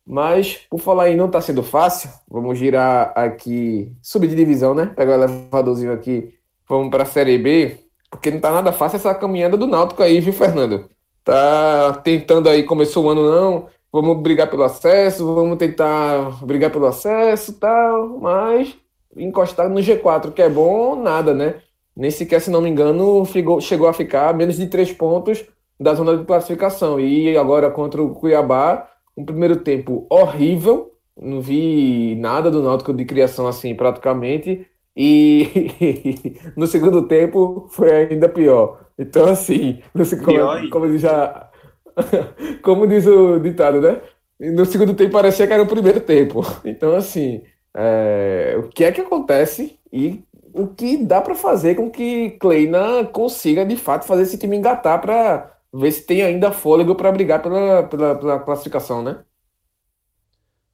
[0.05, 4.87] Mas, por falar em não tá sendo fácil, vamos girar aqui, subir de divisão, né?
[4.87, 6.33] Pegar o elevadorzinho aqui,
[6.67, 7.77] vamos para a Série B,
[8.11, 10.89] porque não tá nada fácil essa caminhada do Náutico aí, viu, Fernando?
[11.23, 16.85] tá tentando aí, começou o ano não, vamos brigar pelo acesso, vamos tentar brigar pelo
[16.85, 18.75] acesso tal, mas
[19.15, 21.61] encostado no G4, que é bom, nada, né?
[21.95, 23.23] Nem sequer, se não me engano,
[23.61, 25.45] chegou, a ficar menos de três pontos
[25.83, 26.99] da zona de classificação.
[26.99, 33.05] E agora contra o Cuiabá, um primeiro tempo horrível, não vi nada do Náutico de
[33.05, 34.65] criação assim praticamente.
[34.95, 38.85] E no segundo tempo foi ainda pior.
[38.97, 41.49] Então, assim, não sei como, como já.
[42.63, 44.01] como diz o ditado, né?
[44.39, 46.41] No segundo tempo parecia que era o primeiro tempo.
[46.65, 47.43] Então, assim,
[47.75, 53.05] é, o que é que acontece e o que dá para fazer com que Kleina
[53.05, 57.41] consiga, de fato, fazer esse time engatar para ver se tem ainda fôlego para brigar
[57.41, 59.25] pela, pela, pela classificação, né?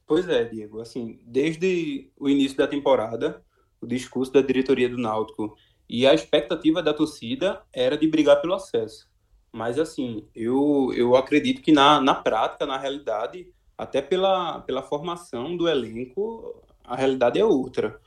[0.05, 0.81] Pois é, Diego.
[0.81, 3.41] Assim, desde o início da temporada,
[3.79, 5.55] o discurso da diretoria do Náutico
[5.88, 9.07] e a expectativa da torcida era de brigar pelo acesso.
[9.51, 15.55] Mas, assim, eu, eu acredito que na, na prática, na realidade, até pela, pela formação
[15.55, 17.99] do elenco, a realidade é outra.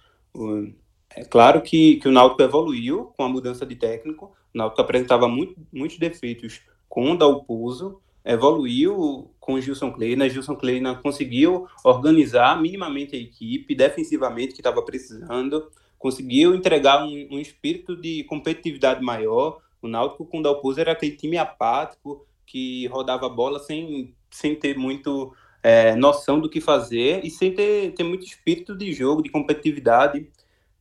[1.11, 4.33] É claro que, que o Náutico evoluiu com a mudança de técnico.
[4.55, 6.61] O Náutico apresentava muito, muitos defeitos
[6.93, 10.29] com o Dalpozo, evoluiu com Gilson Kleina.
[10.29, 17.39] Gilson Kleina conseguiu organizar minimamente a equipe, defensivamente, que estava precisando conseguiu entregar um, um
[17.39, 19.61] espírito de competitividade maior.
[19.81, 24.55] O Náutico com o Dalpozo era aquele time apático que rodava a bola sem, sem
[24.55, 29.23] ter muito é, noção do que fazer e sem ter, ter muito espírito de jogo,
[29.23, 30.29] de competitividade.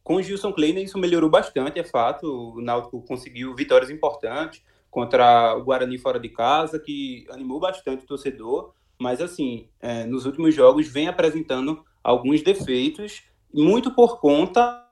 [0.04, 2.56] Com Gilson Kleiner isso melhorou bastante, é fato.
[2.56, 4.62] O Náutico conseguiu vitórias importantes
[4.92, 8.74] contra o Guarani fora de casa, que animou bastante o torcedor.
[9.00, 14.88] Mas, assim, é, nos últimos jogos vem apresentando alguns defeitos, muito por conta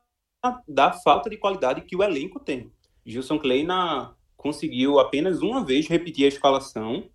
[0.68, 2.72] da falta de qualidade que o elenco tem.
[3.06, 7.10] Gilson Kleina conseguiu apenas uma vez repetir a escalação,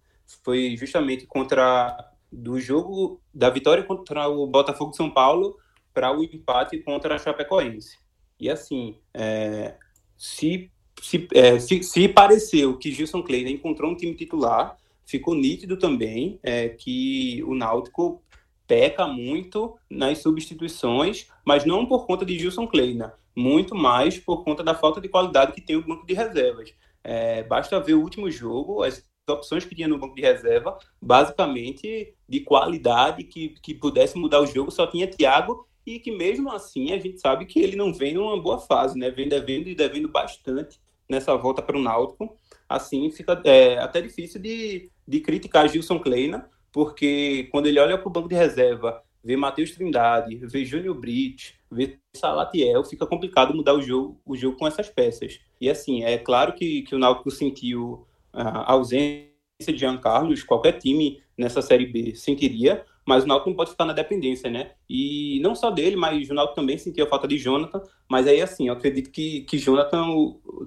[0.45, 1.97] foi justamente contra
[2.31, 5.57] do jogo da vitória contra o Botafogo de São Paulo
[5.93, 7.99] para o empate contra a Chapecoense.
[8.39, 9.77] E assim, é,
[10.17, 14.77] se, se, é, se, se, pareceu que Gilson Kleina encontrou um time titular,
[15.07, 18.23] ficou nítido também é, que o Náutico
[18.67, 24.63] peca muito nas substituições, mas não por conta de Gilson Kleina, muito mais por conta
[24.63, 26.73] da falta de qualidade que tem o banco de reservas.
[27.03, 32.15] É, basta ver o último jogo, as opções que tinha no banco de reserva, basicamente
[32.29, 36.93] de qualidade que, que pudesse mudar o jogo, só tinha Thiago e que mesmo assim
[36.93, 39.11] a gente sabe que ele não vem numa boa fase, né?
[39.11, 42.37] Vem devendo e devendo bastante nessa volta para o Náutico.
[42.69, 48.09] Assim fica é, até difícil de, de criticar Gilson Kleina, porque quando ele olha para
[48.09, 53.75] o banco de reserva, vê Matheus Trindade, vê Júnior Brits, vê Salatiel, fica complicado mudar
[53.75, 55.41] o jogo, o jogo com essas peças.
[55.61, 59.31] E assim, é claro que, que o Náutico sentiu a ausência
[59.69, 63.85] de Jean Carlos, qualquer time nessa Série B sentiria, mas o Náutico não pode ficar
[63.85, 64.73] na dependência, né?
[64.89, 68.41] E não só dele, mas o Náutico também sentiu a falta de Jonathan, mas aí
[68.41, 70.07] assim, eu acredito que, que Jonathan,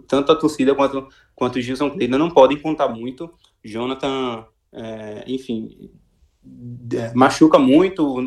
[0.08, 3.34] tanto a torcida quanto, quanto o Gilson Kleina não podem contar muito.
[3.64, 5.90] Jonathan, é, enfim,
[6.94, 8.18] é, machuca muito,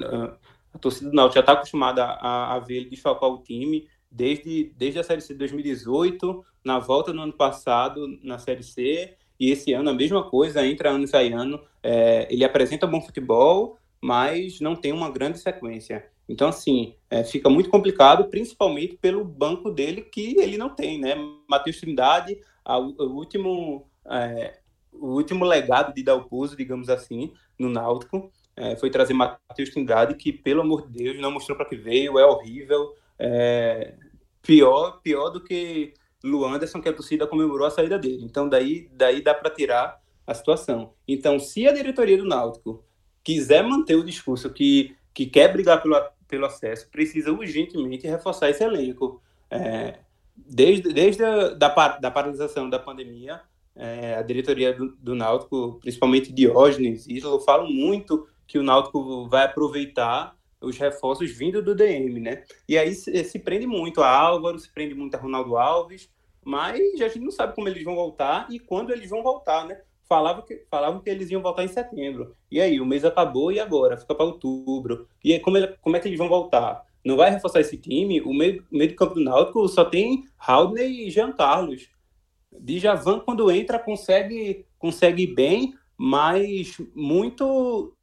[0.72, 4.72] a torcida do Náutico já está acostumada a, a ver ele desfalcar o time, desde,
[4.76, 9.50] desde a Série C de 2018, na volta no ano passado na Série C, e
[9.50, 11.60] esse ano a mesma coisa, entra ano e sai ano.
[11.82, 16.08] É, ele apresenta bom futebol, mas não tem uma grande sequência.
[16.28, 21.14] Então, assim, é, fica muito complicado, principalmente pelo banco dele, que ele não tem, né?
[21.48, 24.58] Matheus Trindade, a, o, último, é,
[24.92, 30.32] o último legado de Dalpozo, digamos assim, no Náutico, é, foi trazer Matheus Trindade, que,
[30.32, 33.94] pelo amor de Deus, não mostrou para que veio, é horrível, é,
[34.40, 38.24] pior, pior do que Luan Anderson, que a torcida comemorou a saída dele.
[38.24, 40.94] Então, daí, daí dá para tirar a situação.
[41.08, 42.84] Então, se a diretoria do Náutico
[43.22, 48.62] quiser manter o discurso que, que quer brigar pelo, pelo acesso, precisa urgentemente reforçar esse
[48.62, 49.20] elenco.
[49.50, 49.98] É,
[50.37, 53.40] desde desde a da, da paralisação da pandemia,
[53.74, 59.28] é, a diretoria do, do Náutico, principalmente Diógenes e Islo, falam muito que o Náutico
[59.28, 62.44] vai aproveitar os reforços vindo do DM, né?
[62.68, 66.11] E aí se, se, prende muito a Álvaro, se prende muito a Ronaldo Alves,
[66.44, 69.80] mas a gente não sabe como eles vão voltar e quando eles vão voltar, né?
[70.10, 72.34] Falavam que, falavam que eles iam voltar em setembro.
[72.50, 73.96] E aí, o mês acabou e agora?
[73.96, 75.06] Fica para outubro.
[75.22, 76.84] E aí, como, ele, como é que eles vão voltar?
[77.04, 78.20] Não vai reforçar esse time?
[78.20, 81.88] O meio, meio do campo do Náutico só tem Haldney e Jean Carlos.
[82.50, 87.94] Djavan, quando entra, consegue, consegue bem, mas muito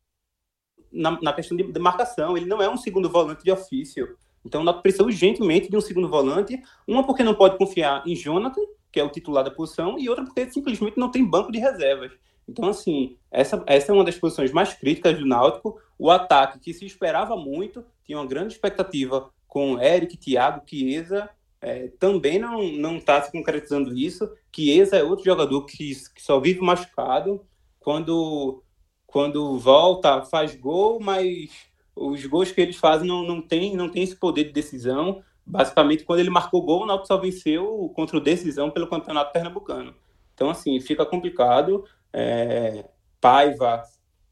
[0.89, 2.37] na, na questão de, de, marcação.
[2.37, 4.15] Ele não é um segundo volante de ofício.
[4.45, 6.57] Então, nós precisa urgentemente de um segundo volante.
[6.87, 8.61] Uma porque não pode confiar em Jonathan,
[8.97, 12.11] que é o titular da posição, e outra porque simplesmente não tem banco de reservas.
[12.49, 15.79] Então, assim, essa, essa é uma das posições mais críticas do Náutico.
[15.99, 21.29] O ataque, que se esperava muito, tinha uma grande expectativa com Eric, Thiago, Chiesa,
[21.61, 24.27] é, também não está se concretizando isso.
[24.55, 27.45] Chiesa é outro jogador que, que só vive machucado.
[27.79, 28.63] Quando
[29.05, 31.49] quando volta, faz gol, mas
[31.95, 35.23] os gols que eles fazem não, não, tem, não tem esse poder de decisão.
[35.47, 39.95] Basicamente, quando ele marcou gol, o Náutico só venceu contra o decisão pelo Campeonato Pernambucano.
[40.33, 41.85] Então, assim, fica complicado.
[42.11, 42.83] É,
[43.21, 43.83] Paiva,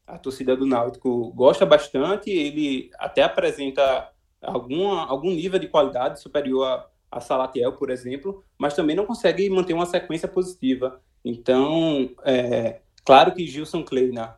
[0.06, 4.10] a torcida do Náutico gosta bastante, ele até apresenta
[4.42, 9.48] alguma, algum nível de qualidade superior a, a Salatiel, por exemplo, mas também não consegue
[9.48, 11.00] manter uma sequência positiva.
[11.24, 14.36] Então, é, claro que Gilson Kleina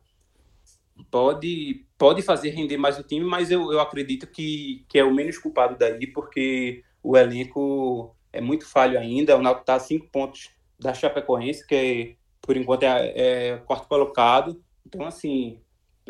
[1.11, 5.15] pode, pode fazer render mais o time, mas eu, eu acredito que, que é o
[5.15, 9.37] menos culpado daí, porque o elenco é muito falho ainda.
[9.37, 13.89] O Náutico está a cinco pontos da Chapecoense, que é, por enquanto é, é quarto
[13.89, 14.63] colocado.
[14.87, 15.61] Então, assim,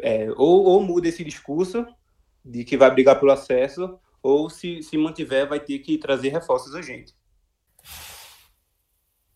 [0.00, 1.86] é, ou, ou muda esse discurso
[2.44, 6.74] de que vai brigar pelo acesso, ou se, se mantiver, vai ter que trazer reforços
[6.74, 7.16] urgentes.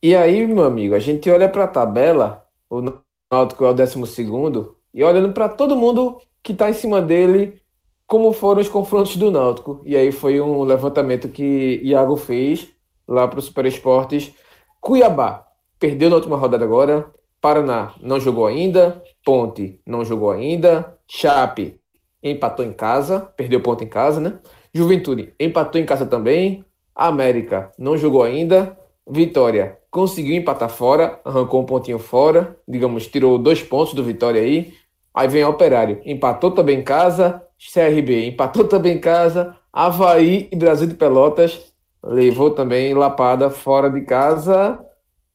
[0.03, 2.83] E aí, meu amigo, a gente olha para a tabela, o
[3.31, 7.61] Náutico é o décimo segundo, e olhando para todo mundo que está em cima dele,
[8.07, 9.81] como foram os confrontos do Náutico.
[9.85, 12.69] E aí foi um levantamento que Iago fez
[13.07, 14.33] lá para o Super Esportes.
[14.81, 15.47] Cuiabá
[15.79, 17.11] perdeu na última rodada agora.
[17.41, 19.03] Paraná não jogou ainda.
[19.25, 20.99] Ponte não jogou ainda.
[21.09, 21.81] Chape
[22.23, 24.39] empatou em casa, perdeu ponto em casa, né?
[24.75, 26.65] Juventude empatou em casa também.
[26.95, 28.77] América não jogou ainda.
[29.09, 34.73] Vitória conseguiu empatar fora, arrancou um pontinho fora, digamos, tirou dois pontos do Vitória aí.
[35.15, 37.47] Aí vem Operário, empatou também em casa.
[37.59, 39.57] CRB empatou também em casa.
[39.73, 41.73] Havaí e Brasil de Pelotas
[42.03, 44.85] levou também lapada fora de casa.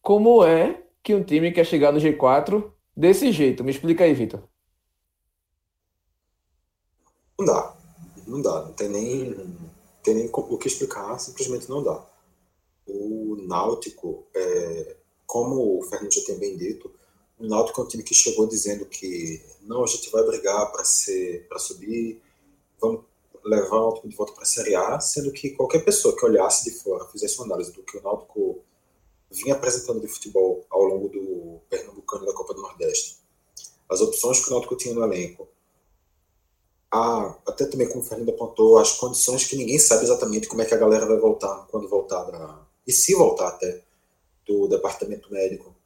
[0.01, 3.63] Como é que um time quer chegar no G4 desse jeito?
[3.63, 4.43] Me explica aí, Vitor.
[7.39, 7.75] Não dá.
[8.25, 8.63] Não dá.
[8.63, 9.35] Não tem nem,
[10.03, 11.17] tem nem o que explicar.
[11.19, 12.05] Simplesmente não dá.
[12.87, 16.91] O Náutico, é, como o Fernando já tem bem dito,
[17.39, 20.83] o Náutico é um time que chegou dizendo que não, a gente vai brigar para
[20.83, 22.21] ser para subir,
[22.79, 23.03] vamos
[23.45, 26.65] levar o Náutico de volta para a Série A, sendo que qualquer pessoa que olhasse
[26.65, 28.59] de fora, fizesse uma análise do que o Náutico
[29.29, 33.17] vinha apresentando de futebol ao longo do Pernambucano da Copa do Nordeste,
[33.89, 35.47] as opções que o Náutico tinha no elenco,
[36.91, 40.65] a, até também como o Fernando apontou, as condições que ninguém sabe exatamente como é
[40.65, 43.83] que a galera vai voltar quando voltar e se voltar até
[44.45, 45.76] do departamento médico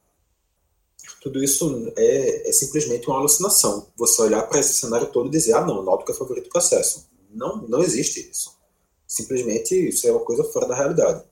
[1.22, 3.86] tudo isso é, é simplesmente uma alucinação.
[3.96, 6.58] Você olhar para esse cenário todo e dizer, ah, não, o Náutico é favorito do
[6.58, 7.08] acesso.
[7.30, 8.58] Não, não existe isso.
[9.06, 11.24] Simplesmente isso é uma coisa fora da realidade.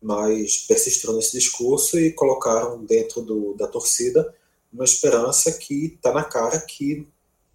[0.00, 4.32] Mas persistiram nesse discurso e colocaram dentro do, da torcida
[4.72, 7.08] uma esperança que está na cara que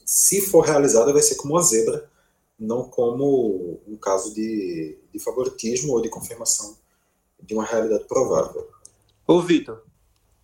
[0.06, 2.10] se for realizada, vai ser como uma zebra,
[2.60, 6.78] não como um caso de, de favoritismo ou de confirmação
[7.42, 8.70] de uma realidade provável.
[9.26, 9.82] Ô, Vitor,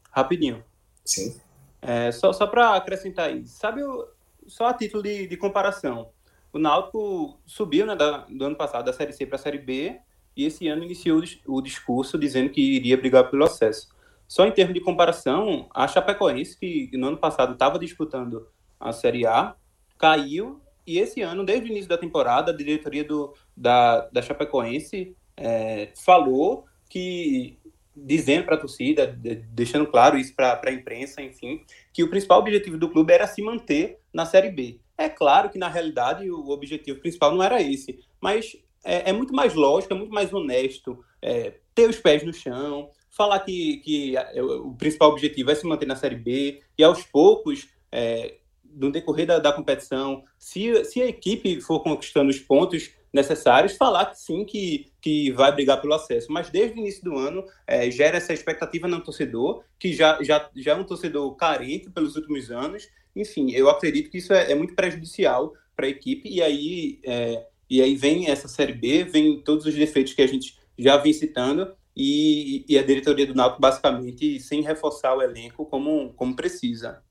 [0.10, 0.64] rapidinho.
[1.04, 1.40] Sim.
[1.82, 4.08] É, só só para acrescentar aí, sabe, o,
[4.48, 6.10] só a título de, de comparação,
[6.54, 10.00] o Náutico subiu né, da, do ano passado da Série C para a Série B
[10.36, 13.90] e esse ano iniciou o, discurso dizendo que iria brigar pelo acesso.
[14.28, 18.48] Só em termos de comparação, a Chapecoense, que no ano passado estava disputando
[18.80, 19.56] a Série A,
[19.98, 25.16] caiu e esse ano, desde o início da temporada, a diretoria do, da, da Chapecoense
[25.38, 27.58] é, falou que
[27.96, 29.08] dizendo para a torcida,
[29.50, 33.42] deixando claro isso para a imprensa, enfim, que o principal objetivo do clube era se
[33.42, 34.80] manter na Série B.
[34.98, 39.34] É claro que, na realidade, o objetivo principal não era esse, mas é, é muito
[39.34, 44.16] mais lógico, é muito mais honesto é, ter os pés no chão, falar que, que
[44.16, 48.92] é, o principal objetivo é se manter na Série B e, aos poucos, é, no
[48.92, 54.20] decorrer da, da competição, se, se a equipe for conquistando os pontos necessários, falar que
[54.20, 56.32] sim, que, que vai brigar pelo acesso.
[56.32, 60.50] Mas desde o início do ano, é, gera essa expectativa no torcedor, que já, já,
[60.56, 62.88] já é um torcedor carente pelos últimos anos.
[63.16, 67.46] Enfim, eu acredito que isso é, é muito prejudicial para a equipe, e aí, é,
[67.70, 71.12] e aí vem essa Série B, vem todos os defeitos que a gente já vem
[71.12, 77.04] citando, e, e a diretoria do Náutico basicamente sem reforçar o elenco como, como precisa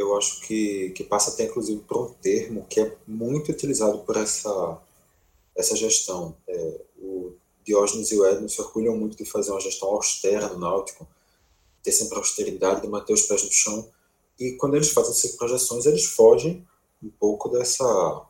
[0.00, 4.16] eu acho que, que passa até inclusive por um termo que é muito utilizado por
[4.16, 4.80] essa,
[5.54, 6.34] essa gestão.
[6.48, 10.58] É, o Diógenes e o Edno se orgulham muito de fazer uma gestão austera no
[10.58, 11.06] Náutico,
[11.82, 13.90] ter sempre austeridade, de manter os pés no chão.
[14.38, 16.66] E quando eles fazem essas projeções, eles fogem
[17.02, 18.26] um pouco dessa,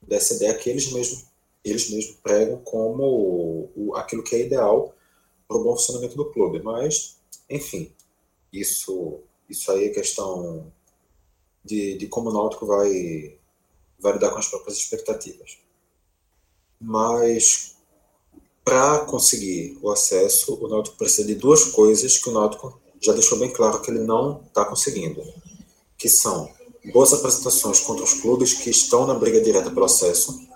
[0.00, 1.26] dessa ideia que eles mesmos,
[1.62, 4.94] eles mesmos pregam como o, aquilo que é ideal
[5.46, 6.62] para o bom funcionamento do clube.
[6.62, 7.18] Mas,
[7.50, 7.92] enfim,
[8.50, 10.72] isso, isso aí é questão
[11.64, 13.38] de, de como o Náutico vai,
[13.98, 15.58] vai lidar com as próprias expectativas.
[16.80, 17.76] Mas,
[18.64, 23.38] para conseguir o acesso, o Náutico precisa de duas coisas que o Náutico já deixou
[23.38, 25.22] bem claro que ele não está conseguindo,
[25.96, 26.50] que são
[26.92, 30.46] boas apresentações contra os clubes que estão na briga direta pelo acesso,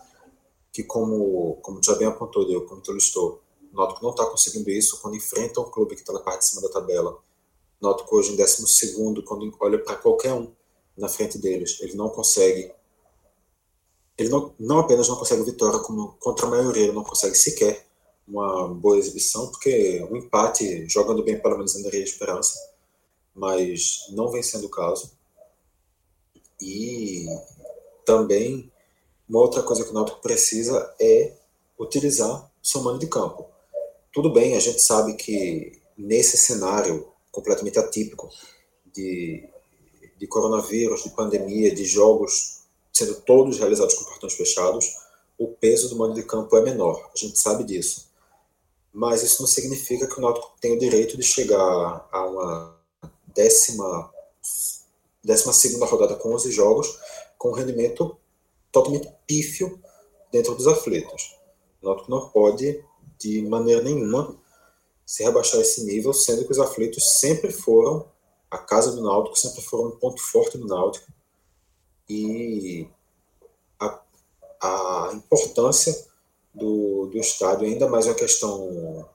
[0.73, 3.41] que como, como já bem apontou, eu, como tu listou,
[3.73, 6.49] o Náutico não está conseguindo isso quando enfrenta um clube que está na parte de
[6.49, 7.19] cima da tabela.
[7.81, 10.51] O Náutico hoje em 12 quando olha para qualquer um
[10.97, 11.79] na frente deles.
[11.81, 12.73] Ele não consegue.
[14.17, 17.87] Ele não, não apenas não consegue vitória, como contra a maioria, ele não consegue sequer
[18.27, 22.59] uma boa exibição, porque um empate, jogando bem, pelo menos ainda esperança,
[23.35, 25.13] mas não vem sendo o caso.
[26.61, 27.27] E
[28.05, 28.73] também,
[29.29, 31.35] uma outra coisa que o Náutico precisa é
[31.79, 33.47] utilizar seu mano de campo.
[34.13, 38.31] Tudo bem, a gente sabe que nesse cenário completamente atípico
[38.95, 39.47] de
[40.17, 42.57] de coronavírus, de pandemia, de jogos
[42.97, 44.87] sendo todos realizados com portões fechados,
[45.39, 47.11] o peso do mando de campo é menor.
[47.15, 48.11] A gente sabe disso.
[48.91, 52.77] Mas isso não significa que o Náutico tem o direito de chegar a uma
[53.35, 54.11] décima,
[55.23, 56.99] décima segunda rodada com 11 jogos
[57.37, 58.17] com um rendimento
[58.73, 59.79] totalmente pífio
[60.33, 61.37] dentro dos aflitos.
[61.83, 62.83] O Náutico não pode,
[63.19, 64.35] de maneira nenhuma,
[65.05, 68.09] se rebaixar esse nível, sendo que os aflitos sempre foram
[68.51, 71.11] a casa do Náutico sempre foi um ponto forte do Náutico
[72.09, 72.89] e
[73.79, 74.01] a,
[74.63, 76.07] a importância
[76.55, 79.09] do, do estádio ainda mais uma questão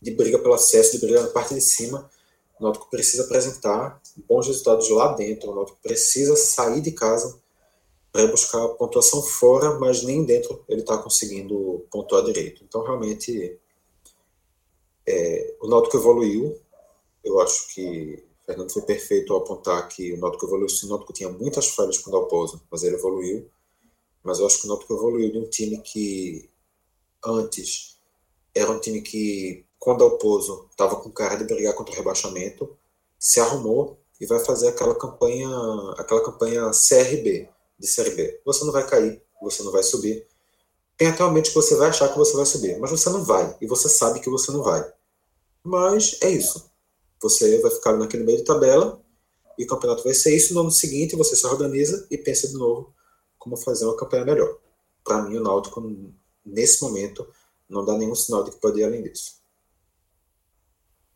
[0.00, 2.10] de briga pelo acesso, de briga na parte de cima.
[2.58, 5.50] O Náutico precisa apresentar bons resultados lá dentro.
[5.50, 7.38] O Náutico precisa sair de casa
[8.12, 12.64] para buscar pontuação fora, mas nem dentro ele está conseguindo pontuar direito.
[12.64, 13.58] Então, realmente,
[15.06, 16.58] é, o Náutico evoluiu.
[17.22, 20.68] Eu acho que Fernando foi perfeito ao apontar que o Náutico evoluiu.
[20.68, 23.50] Sim, o Náutico tinha muitas falhas com o Dalpozo, mas ele evoluiu.
[24.22, 26.48] Mas eu acho que o Náutico evoluiu de um time que
[27.24, 27.98] antes
[28.54, 32.76] era um time que, quando o Dalpozo estava com cara de brigar contra o rebaixamento,
[33.18, 35.48] se arrumou e vai fazer aquela campanha,
[35.98, 38.40] aquela campanha CRB, de Série B.
[38.44, 40.26] Você não vai cair, você não vai subir.
[40.96, 43.54] Tem até um que você vai achar que você vai subir, mas você não vai,
[43.60, 44.90] e você sabe que você não vai.
[45.62, 46.70] Mas é isso.
[47.22, 49.00] Você vai ficar naquele meio de tabela
[49.58, 50.54] e o campeonato vai ser isso.
[50.54, 52.94] No ano seguinte, você se organiza e pensa de novo
[53.38, 54.58] como fazer uma campanha melhor.
[55.04, 55.82] Para mim, o Náutico,
[56.44, 57.26] nesse momento,
[57.68, 59.36] não dá nenhum sinal de que pode ir além disso.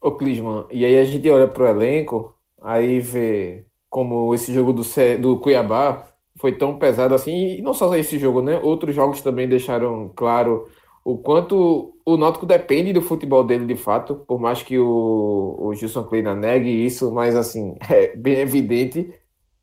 [0.00, 4.72] Ô, Clisman, e aí a gente olha para o elenco, aí vê como esse jogo
[4.72, 4.82] do,
[5.20, 8.58] do Cuiabá foi tão pesado assim, e não só esse jogo, né?
[8.60, 10.68] Outros jogos também deixaram claro
[11.14, 15.74] o quanto o Náutico depende do futebol dele de fato, por mais que o, o
[15.74, 19.12] Gilson Kleina negue isso, mas assim, é bem evidente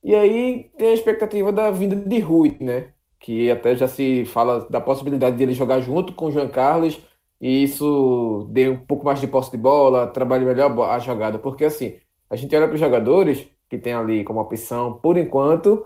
[0.03, 2.93] E aí tem a expectativa da vinda de Rui, né?
[3.19, 6.99] Que até já se fala da possibilidade de ele jogar junto com o Jean Carlos
[7.41, 11.39] e isso dê um pouco mais de posse de bola, trabalhe melhor a jogada.
[11.39, 11.95] Porque assim,
[12.29, 15.85] a gente olha para os jogadores que tem ali como opção, por enquanto,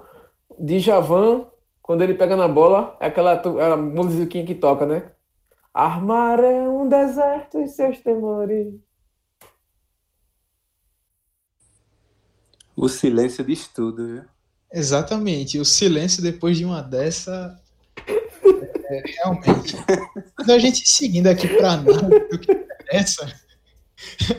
[0.59, 1.47] de Javan,
[1.81, 5.11] quando ele pega na bola, é aquela, aquela musiquinha que toca, né?
[5.73, 8.73] Armar é um deserto e seus temores.
[12.75, 14.23] O silêncio diz tudo, viu?
[14.73, 15.59] Exatamente.
[15.59, 17.57] O silêncio depois de uma dessa.
[18.05, 19.75] É, realmente.
[20.37, 21.81] Mas a gente seguindo aqui para
[22.33, 23.41] o que interessa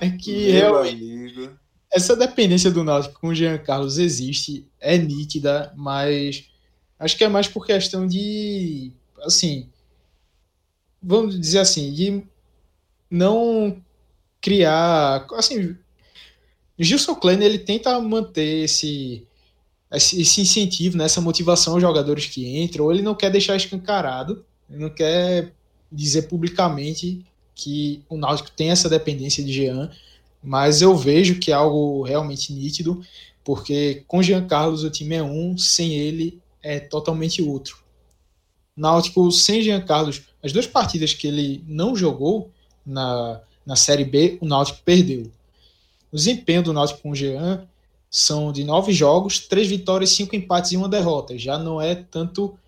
[0.01, 1.59] é que Meu realmente amigo.
[1.91, 6.51] essa dependência do Náutico com o Jean Carlos existe, é nítida, mas
[6.99, 9.71] acho que é mais por questão de, assim,
[11.03, 12.23] vamos dizer assim, de
[13.11, 13.77] não
[14.41, 15.77] criar, assim,
[16.79, 19.27] Gilson Kleiner ele tenta manter esse,
[19.93, 24.81] esse, incentivo, né, essa motivação aos jogadores que entram, ele não quer deixar escancarado, ele
[24.81, 25.53] não quer
[25.91, 27.25] dizer publicamente
[27.55, 29.91] que o Náutico tem essa dependência de Jean,
[30.43, 33.05] mas eu vejo que é algo realmente nítido,
[33.45, 37.83] porque com Jean Carlos o time é um, sem ele é totalmente outro.
[38.75, 42.51] Náutico sem Jean Carlos, as duas partidas que ele não jogou
[42.85, 45.31] na, na Série B, o Náutico perdeu.
[46.11, 47.67] O desempenho do Náutico com o Jean
[48.11, 51.39] são de nove jogos, três vitórias, cinco empates e uma derrota.
[51.39, 52.59] Já não é tanto,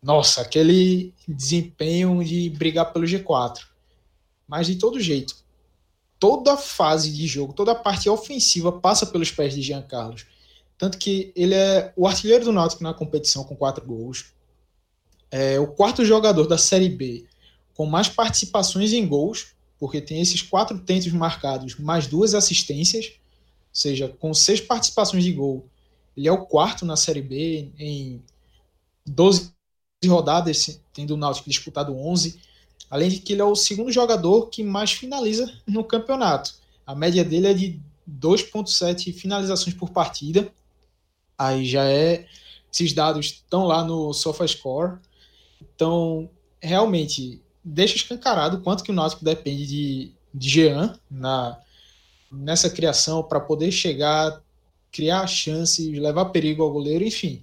[0.00, 3.58] nossa, aquele desempenho de brigar pelo G4.
[4.46, 5.34] Mas de todo jeito,
[6.20, 10.26] toda fase de jogo, toda a parte ofensiva passa pelos pés de Jean Carlos.
[10.78, 14.26] Tanto que ele é o artilheiro do Náutico na competição com quatro gols.
[15.32, 17.24] É o quarto jogador da Série B
[17.74, 23.12] com mais participações em gols, porque tem esses quatro tentos marcados, mais duas assistências, ou
[23.72, 25.66] seja, com seis participações de gol.
[26.14, 28.22] Ele é o quarto na Série B em
[29.06, 29.52] 12
[30.06, 32.38] rodadas, tendo o Náutico disputado 11.
[32.90, 36.54] Além de que ele é o segundo jogador que mais finaliza no campeonato.
[36.86, 37.80] A média dele é de
[38.20, 40.52] 2,7 finalizações por partida.
[41.38, 42.26] Aí já é.
[42.70, 44.98] Esses dados estão lá no SofaScore.
[45.74, 51.58] Então, realmente, deixa escancarado quanto que o Náutico depende de, de Jean na,
[52.30, 54.42] nessa criação para poder chegar,
[54.90, 57.42] criar chances, levar perigo ao goleiro, enfim.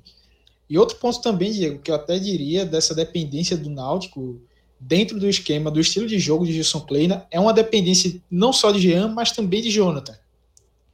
[0.70, 4.40] E outro ponto também, Diego, que eu até diria dessa dependência do Náutico
[4.80, 8.72] dentro do esquema, do estilo de jogo de Gilson Kleina, é uma dependência não só
[8.72, 10.18] de Jean, mas também de Jonathan.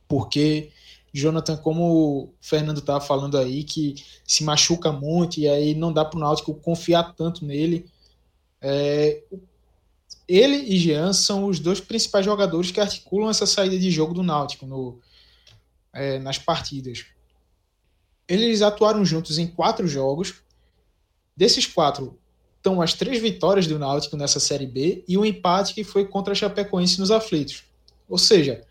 [0.07, 0.71] Porque
[1.16, 3.95] Jonathan, como o Fernando estava falando aí, que
[4.28, 7.89] se machuca muito e aí não dá para o Náutico confiar tanto nele.
[8.61, 9.24] É,
[10.28, 14.24] ele e Jean são os dois principais jogadores que articulam essa saída de jogo do
[14.24, 14.99] Náutico no,
[15.93, 17.05] é, nas partidas.
[18.28, 20.41] Eles atuaram juntos em quatro jogos.
[21.38, 22.20] Desses quatro,
[22.57, 26.05] estão as três vitórias do Náutico nessa Série B e o um empate que foi
[26.05, 27.63] contra a Chapecoense nos aflitos.
[28.09, 28.66] Ou seja,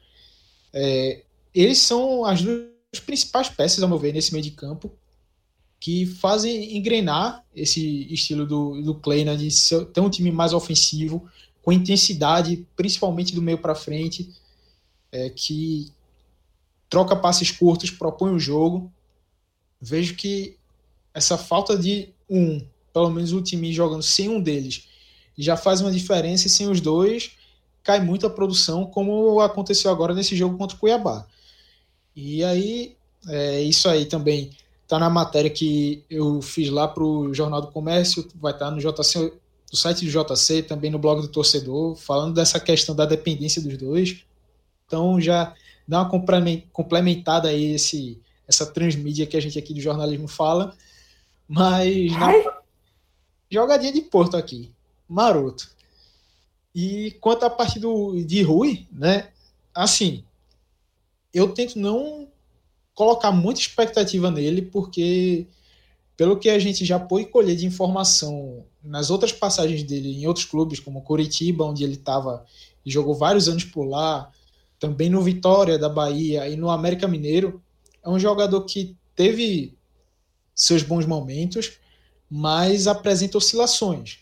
[0.75, 1.23] é,
[1.55, 2.69] eles são as duas
[3.05, 4.93] principais peças, ao meu ver, nesse meio de campo,
[5.81, 11.29] que fazem engrenar esse estilo do, do Kleina de ser, ter um time mais ofensivo,
[11.63, 14.35] com intensidade, principalmente do meio para frente,
[15.13, 15.93] é, que
[16.89, 18.93] troca passes curtos, propõe o jogo.
[19.81, 20.57] Vejo que
[21.13, 22.61] essa falta de um
[22.95, 24.87] pelo menos o time jogando sem um deles,
[25.37, 27.33] já faz uma diferença e sem os dois
[27.83, 31.27] cai muito a produção, como aconteceu agora nesse jogo contra o Cuiabá.
[32.15, 32.97] E aí,
[33.29, 34.51] é, isso aí também
[34.83, 38.71] está na matéria que eu fiz lá para o Jornal do Comércio, vai estar tá
[38.71, 39.33] no JC,
[39.73, 43.77] no site do JC, também no blog do torcedor, falando dessa questão da dependência dos
[43.77, 44.25] dois.
[44.87, 45.55] Então já
[45.87, 50.77] dá uma complementada aí esse, essa transmídia que a gente aqui do jornalismo fala.
[51.49, 52.33] Mas na,
[53.51, 54.71] jogadinha de Porto aqui,
[55.09, 55.71] maroto.
[56.75, 59.29] E quanto à parte do, de Rui, né?
[59.75, 60.25] Assim,
[61.35, 62.29] eu tento não
[62.95, 65.47] colocar muita expectativa nele, porque
[66.17, 70.45] pelo que a gente já pôde colher de informação nas outras passagens dele em outros
[70.45, 72.45] clubes, como Curitiba, onde ele estava
[72.87, 74.31] e jogou vários anos por lá,
[74.79, 77.61] também no Vitória da Bahia e no América Mineiro,
[78.03, 79.77] é um jogador que teve
[80.55, 81.79] seus bons momentos,
[82.31, 84.19] mas apresenta oscilações.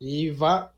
[0.00, 0.32] E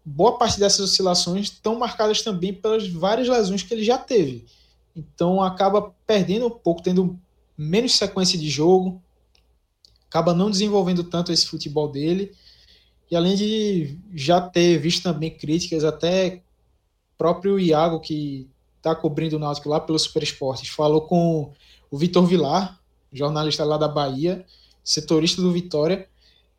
[0.04, 4.46] boa parte dessas oscilações estão marcadas também pelas várias lesões que ele já teve.
[4.94, 7.18] Então acaba perdendo um pouco, tendo
[7.56, 9.00] menos sequência de jogo,
[10.08, 12.32] acaba não desenvolvendo tanto esse futebol dele.
[13.10, 16.42] E além de já ter visto também críticas, até
[17.18, 21.52] próprio Iago, que está cobrindo o Náutico lá pelo Super Esportes, falou com
[21.90, 22.80] o Vitor Vilar,
[23.12, 24.44] jornalista lá da Bahia,
[24.82, 26.08] setorista do Vitória,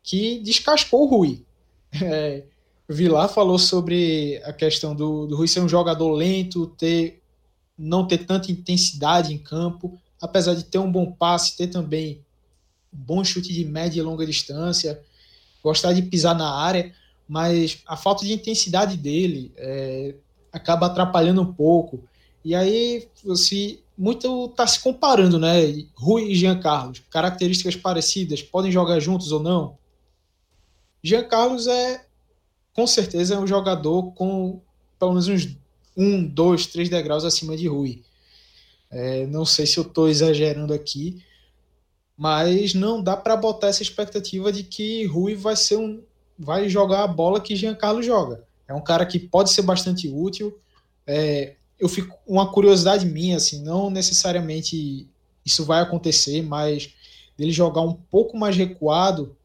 [0.02, 1.44] que descascou o Rui.
[2.02, 2.44] É,
[2.88, 7.21] Vilar falou sobre a questão do, do Rui ser um jogador lento, ter
[7.78, 12.20] não ter tanta intensidade em campo, apesar de ter um bom passe, ter também
[12.92, 15.00] um bom chute de média e longa distância,
[15.62, 16.92] gostar de pisar na área,
[17.28, 20.14] mas a falta de intensidade dele é,
[20.52, 22.04] acaba atrapalhando um pouco.
[22.44, 25.86] E aí você muito está se comparando, né?
[25.94, 29.78] Rui e Jean Carlos, características parecidas, podem jogar juntos ou não?
[31.02, 32.04] Jean Carlos é,
[32.72, 34.60] com certeza, é um jogador com
[34.98, 35.56] pelo menos uns
[35.96, 38.02] um, dois, três degraus acima de Rui.
[38.90, 41.22] É, não sei se eu estou exagerando aqui,
[42.16, 46.02] mas não dá para botar essa expectativa de que Rui vai ser um,
[46.38, 48.44] vai jogar a bola que Jean Carlos joga.
[48.68, 50.58] É um cara que pode ser bastante útil.
[51.06, 55.08] É, eu fico uma curiosidade minha, assim, não necessariamente
[55.44, 56.90] isso vai acontecer, mas
[57.36, 59.36] dele jogar um pouco mais recuado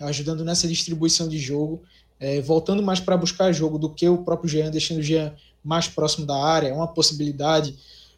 [0.00, 1.82] ajudando nessa distribuição de jogo,
[2.20, 5.34] é, voltando mais para buscar jogo do que o próprio Jean, deixando o Jean
[5.66, 7.76] mais próximo da área, é uma possibilidade.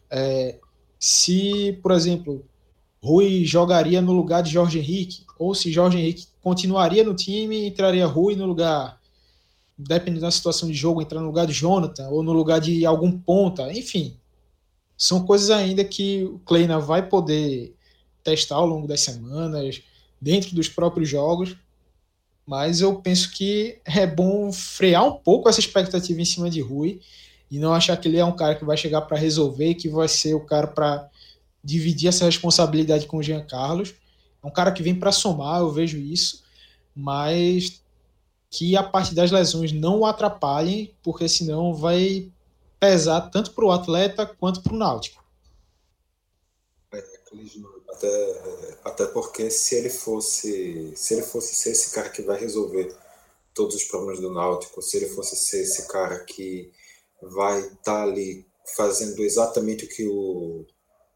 [0.09, 0.59] É,
[0.99, 2.45] se, por exemplo,
[3.01, 7.67] Rui jogaria no lugar de Jorge Henrique, ou se Jorge Henrique continuaria no time e
[7.67, 8.99] entraria Rui no lugar,
[9.75, 13.11] dependendo da situação de jogo, entrar no lugar de Jonathan, ou no lugar de algum
[13.11, 14.15] ponta, enfim.
[14.95, 17.73] São coisas ainda que o Kleina vai poder
[18.23, 19.81] testar ao longo das semanas,
[20.21, 21.55] dentro dos próprios jogos,
[22.45, 26.99] mas eu penso que é bom frear um pouco essa expectativa em cima de Rui
[27.49, 30.07] e não achar que ele é um cara que vai chegar para resolver, que vai
[30.07, 31.09] ser o cara para
[31.63, 33.93] dividir essa responsabilidade com o Jean Carlos.
[34.43, 36.43] É um cara que vem para somar, eu vejo isso,
[36.95, 37.81] mas
[38.49, 42.31] que a parte das lesões não o atrapalhem, porque senão vai
[42.79, 45.23] pesar tanto para o atleta quanto para o Náutico.
[47.89, 52.95] Até, até porque se ele fosse se ele fosse ser esse cara que vai resolver
[53.53, 56.71] todos os problemas do Náutico, se ele fosse ser esse cara que
[57.21, 58.45] vai estar tá ali
[58.75, 60.65] fazendo exatamente o que o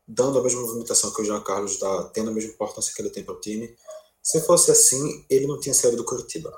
[0.08, 3.10] dando a mesma movimentação que o Jean Carlos dá, tendo a mesma importância que ele
[3.10, 3.74] tem para o time.
[4.22, 6.52] Se fosse assim, ele não tinha saído do Curitiba.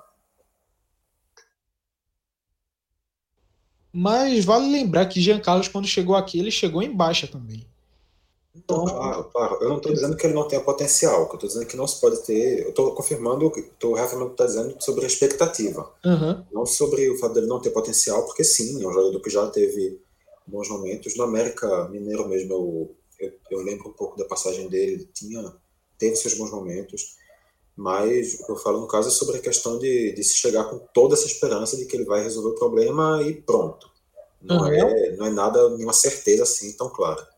[3.93, 7.69] Mas vale lembrar que Jean Carlos, quando chegou aqui, ele chegou em baixa também.
[8.55, 9.57] Então, claro, claro.
[9.61, 11.99] Eu não estou dizendo que ele não tenha potencial, eu estou dizendo que não se
[11.99, 12.63] pode ter.
[12.63, 15.91] Eu estou confirmando, estou reafirmando o que está dizendo sobre a expectativa.
[16.05, 16.45] Uhum.
[16.51, 19.45] Não sobre o fato dele não ter potencial, porque sim, é um jogador que já
[19.47, 19.99] teve
[20.47, 21.17] bons momentos.
[21.17, 25.53] No América Mineiro mesmo, eu, eu, eu lembro um pouco da passagem dele, ele tinha,
[25.97, 27.17] teve seus bons momentos.
[27.75, 31.13] Mas eu falo no caso é sobre a questão de, de se chegar com toda
[31.13, 33.91] essa esperança de que ele vai resolver o problema e pronto.
[34.41, 34.71] Não, uhum.
[34.71, 37.34] é, não é nada, nenhuma certeza assim tão clara.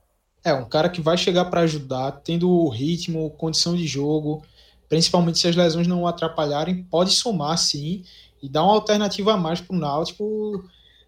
[0.47, 4.45] É, um cara que vai chegar para ajudar, tendo ritmo, condição de jogo,
[4.87, 8.05] principalmente se as lesões não o atrapalharem, pode somar sim
[8.41, 10.63] e dar uma alternativa a mais para o Náutico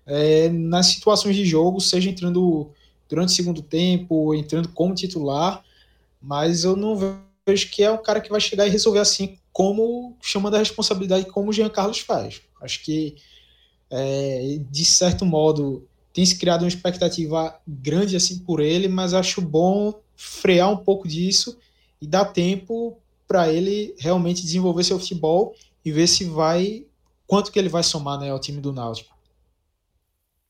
[0.05, 2.69] é, nas situações de jogo, seja entrando
[3.07, 5.63] durante o segundo tempo, entrando como titular,
[6.21, 6.97] mas eu não
[7.47, 11.27] vejo que é um cara que vai chegar e resolver assim, como chamando a responsabilidade,
[11.27, 12.41] como o Jean Carlos faz.
[12.61, 13.15] Acho que,
[13.89, 19.41] é, de certo modo, tem se criado uma expectativa grande assim por ele, mas acho
[19.41, 21.57] bom frear um pouco disso
[22.01, 22.97] e dar tempo
[23.28, 25.53] para ele realmente desenvolver seu futebol
[25.86, 26.86] e ver se vai
[27.28, 29.16] quanto que ele vai somar né, ao time do Náutico.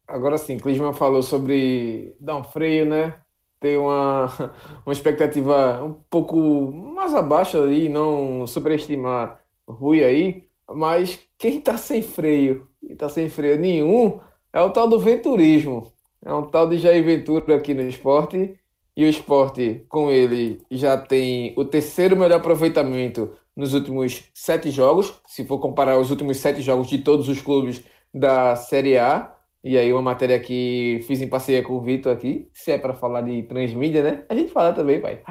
[0.07, 3.20] Agora sim, Clisman falou sobre dar um freio, né?
[3.60, 4.28] Ter uma,
[4.86, 12.01] uma expectativa um pouco mais abaixo ali, não superestimar Rui aí, mas quem tá sem
[12.01, 14.20] freio e tá sem freio nenhum
[14.52, 15.91] é o tal do venturismo.
[16.24, 18.56] É um tal de Jair Ventura aqui no esporte.
[18.95, 25.14] E o esporte, com ele, já tem o terceiro melhor aproveitamento nos últimos sete jogos.
[25.28, 27.82] Se for comparar os últimos sete jogos de todos os clubes
[28.14, 29.34] da Série A.
[29.64, 32.50] E aí, uma matéria que fiz em parceria com o Vitor aqui.
[32.54, 34.26] Se é para falar de transmídia, né?
[34.28, 35.22] A gente fala também, pai.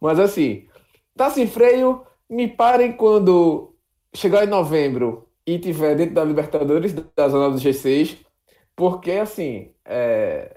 [0.00, 0.66] Mas assim,
[1.16, 2.02] tá sem freio.
[2.28, 3.74] Me parem quando
[4.14, 8.18] chegar em novembro e tiver dentro da Libertadores, da zona do G6
[8.80, 10.50] porque, assim, é...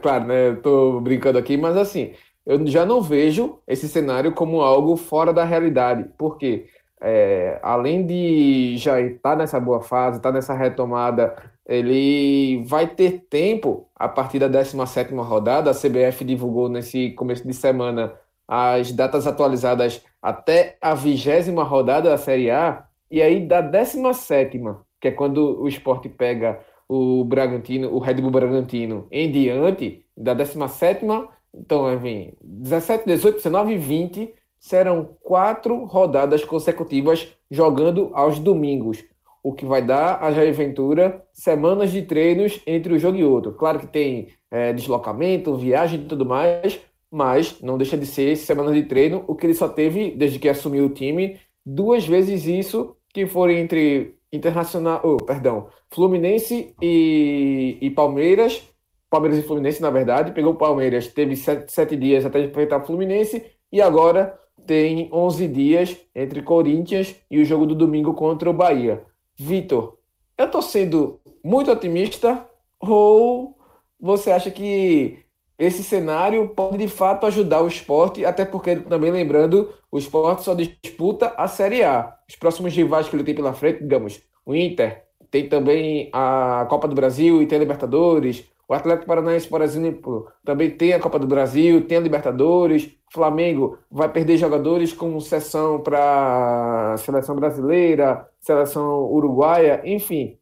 [0.00, 0.48] claro, né?
[0.48, 2.14] Eu tô brincando aqui, mas assim,
[2.46, 6.06] eu já não vejo esse cenário como algo fora da realidade.
[6.16, 6.68] Porque,
[7.02, 7.60] é...
[7.62, 11.36] além de já estar nessa boa fase, estar nessa retomada,
[11.66, 15.70] ele vai ter tempo a partir da 17 rodada.
[15.70, 18.14] A CBF divulgou nesse começo de semana
[18.48, 22.84] as datas atualizadas até a vigésima rodada da Série A.
[23.10, 24.60] E aí, da 17,
[24.98, 26.58] que é quando o esporte pega
[26.90, 31.06] o Bragantino, o Red Bull Bragantino em diante, da 17
[31.54, 39.04] Então, enfim, 17, 18, 19 e 20 serão quatro rodadas consecutivas jogando aos domingos,
[39.40, 43.52] o que vai dar a Jair Ventura semanas de treinos entre um jogo e outro.
[43.52, 48.74] Claro que tem é, deslocamento, viagem e tudo mais, mas não deixa de ser semanas
[48.74, 52.96] de treino, o que ele só teve desde que assumiu o time, duas vezes isso,
[53.14, 58.62] que foram entre Internacional, oh, perdão, Fluminense e, e Palmeiras,
[59.10, 62.86] Palmeiras e Fluminense, na verdade, pegou o Palmeiras, teve sete, sete dias até enfrentar o
[62.86, 68.54] Fluminense, e agora tem 11 dias entre Corinthians e o jogo do domingo contra o
[68.54, 69.02] Bahia.
[69.36, 69.98] Vitor,
[70.38, 72.46] eu estou sendo muito otimista
[72.78, 73.56] ou
[73.98, 75.18] você acha que
[75.60, 80.54] esse cenário pode de fato ajudar o esporte, até porque, também lembrando, o esporte só
[80.54, 82.16] disputa a Série A.
[82.26, 86.88] Os próximos rivais que ele tem pela frente, digamos, o Inter, tem também a Copa
[86.88, 88.42] do Brasil e tem a Libertadores.
[88.66, 92.86] O Atlético Paranaense, por exemplo, também tem a Copa do Brasil, tem a Libertadores.
[93.10, 100.38] O Flamengo vai perder jogadores com sessão para seleção brasileira, seleção uruguaia, enfim.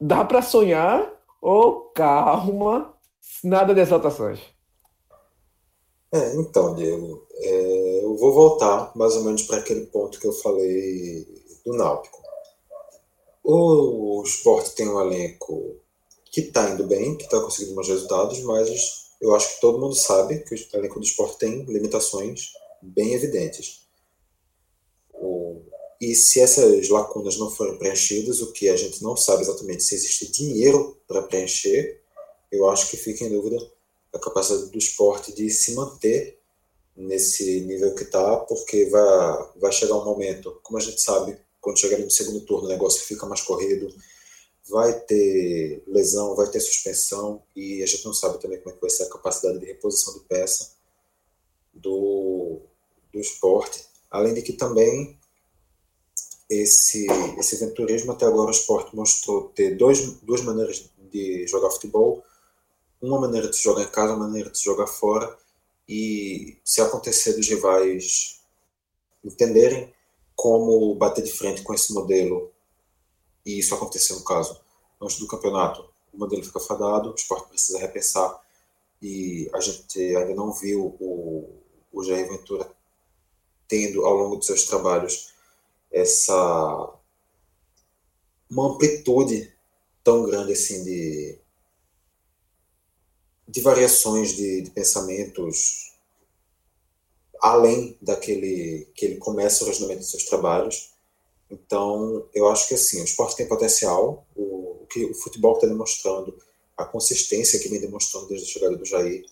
[0.00, 1.06] Dá para sonhar
[1.42, 2.94] ou calma,
[3.44, 4.40] nada de exaltações.
[6.12, 10.32] É, então, Diego, é, eu vou voltar mais ou menos para aquele ponto que eu
[10.32, 11.26] falei
[11.64, 12.18] do Náutico.
[13.44, 15.76] O, o esporte tem um elenco
[16.30, 19.94] que está indo bem, que está conseguindo bons resultados, mas eu acho que todo mundo
[19.94, 23.86] sabe que o elenco do esporte tem limitações bem evidentes.
[25.12, 25.62] O,
[26.00, 29.94] e se essas lacunas não forem preenchidas, o que a gente não sabe exatamente se
[29.94, 32.02] existe dinheiro para preencher,
[32.50, 33.56] eu acho que fica em dúvida
[34.12, 36.38] a capacidade do esporte de se manter
[36.96, 41.78] nesse nível que está, porque vai, vai chegar um momento, como a gente sabe, quando
[41.78, 43.94] chegar no segundo turno o negócio fica mais corrido,
[44.68, 48.80] vai ter lesão, vai ter suspensão, e a gente não sabe também como é que
[48.80, 50.72] vai ser a capacidade de reposição de peça
[51.72, 52.60] do,
[53.12, 53.84] do esporte.
[54.10, 55.18] Além de que também
[56.48, 57.06] esse,
[57.38, 62.24] esse venturismo até agora o esporte mostrou ter dois, duas maneiras de jogar futebol,
[63.00, 65.36] uma maneira de jogar em casa, uma maneira de jogar fora,
[65.88, 68.40] e se acontecer dos rivais
[69.24, 69.92] entenderem
[70.34, 72.52] como bater de frente com esse modelo,
[73.44, 74.60] e isso acontecer no caso,
[75.00, 78.40] antes do campeonato, o modelo fica fadado, o esporte precisa repensar,
[79.00, 82.70] e a gente ainda não viu o, o Jair Ventura
[83.66, 85.32] tendo, ao longo dos seus trabalhos,
[85.90, 86.94] essa
[88.50, 89.52] uma amplitude
[90.02, 91.38] tão grande assim de
[93.48, 95.88] de variações de, de pensamentos
[97.40, 100.90] além daquele que ele começa o relacionamento dos seus trabalhos.
[101.50, 105.66] Então, eu acho que assim, o esporte tem potencial, o, o que o futebol está
[105.66, 106.36] demonstrando,
[106.76, 109.24] a consistência que vem demonstrando desde a chegada do Jair,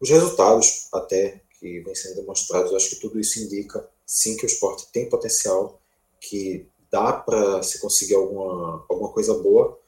[0.00, 4.46] os resultados até que vem sendo demonstrados, acho que tudo isso indica sim que o
[4.46, 5.80] esporte tem potencial,
[6.20, 9.78] que dá para se conseguir alguma, alguma coisa boa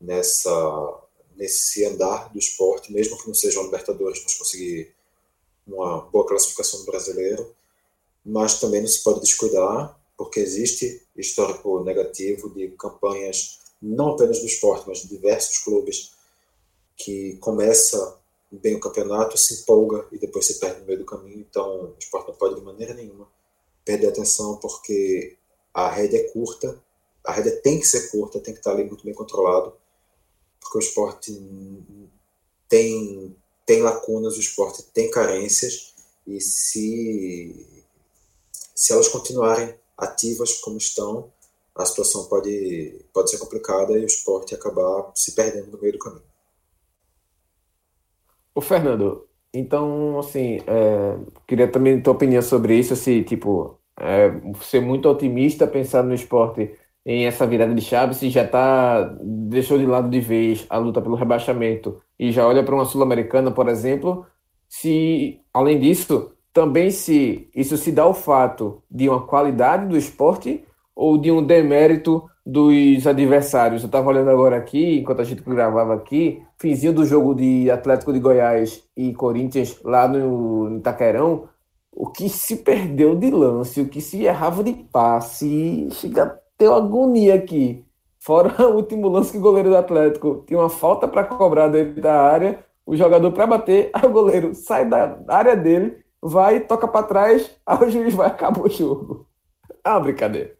[0.00, 1.01] nessa
[1.42, 4.94] nesse andar do esporte, mesmo que não seja um Libertadores, mas conseguir
[5.66, 7.52] uma boa classificação do brasileiro.
[8.24, 14.46] Mas também não se pode descuidar, porque existe histórico negativo de campanhas, não apenas do
[14.46, 16.12] esporte, mas de diversos clubes,
[16.96, 21.40] que começa bem o campeonato, se empolga e depois se perde no meio do caminho.
[21.40, 23.26] Então, o esporte não pode de maneira nenhuma
[23.84, 25.36] perder atenção, porque
[25.74, 26.80] a rede é curta,
[27.24, 29.81] a rede tem que ser curta, tem que estar ali muito bem controlado
[30.62, 31.32] porque o esporte
[32.68, 33.36] tem,
[33.66, 35.92] tem lacunas, o esporte tem carências,
[36.26, 37.84] e se,
[38.74, 41.30] se elas continuarem ativas como estão,
[41.74, 45.98] a situação pode, pode ser complicada e o esporte acabar se perdendo no meio do
[45.98, 46.22] caminho.
[48.54, 54.30] O Fernando, então, assim, é, queria também tua opinião sobre isso, se, tipo, é,
[54.62, 59.78] ser muito otimista pensar no esporte em essa virada de chave, se já tá deixou
[59.78, 63.68] de lado de vez a luta pelo rebaixamento e já olha para uma sul-americana, por
[63.68, 64.24] exemplo,
[64.68, 70.64] se além disso também se isso se dá o fato de uma qualidade do esporte
[70.94, 73.82] ou de um demérito dos adversários.
[73.82, 78.12] Eu estava olhando agora aqui, enquanto a gente gravava aqui, finzinho do jogo de Atlético
[78.12, 81.48] de Goiás e Corinthians lá no Itaquerão,
[81.90, 85.88] o que se perdeu de lance, o que se errava de passe,
[86.62, 87.84] tenho agonia aqui.
[88.20, 92.00] Fora o último lance que o goleiro do Atlético tinha uma falta para cobrar dentro
[92.00, 96.86] da área, o jogador para bater, aí o goleiro sai da área dele, vai, toca
[96.86, 99.28] para trás, aí o juiz vai acabar o jogo.
[99.84, 100.56] É uma brincadeira.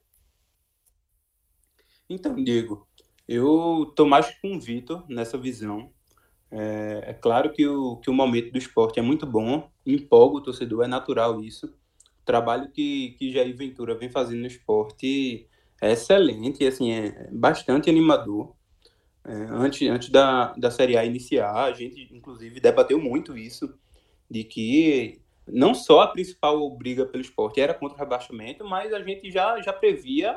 [2.11, 2.87] Então, Diego,
[3.29, 5.91] eu tô mais com o Vitor nessa visão.
[6.51, 10.43] É, é, claro que o, que o momento do esporte é muito bom, empolga o
[10.43, 11.67] torcedor, é natural isso.
[11.67, 15.49] O trabalho que, que Jair Ventura vem fazendo no esporte
[15.83, 18.55] é excelente, assim, é bastante animador.
[19.25, 23.75] É, antes antes da, da Série A iniciar, a gente, inclusive, debateu muito isso,
[24.31, 29.03] de que não só a principal briga pelo esporte era contra o rebaixamento, mas a
[29.03, 30.33] gente já, já previa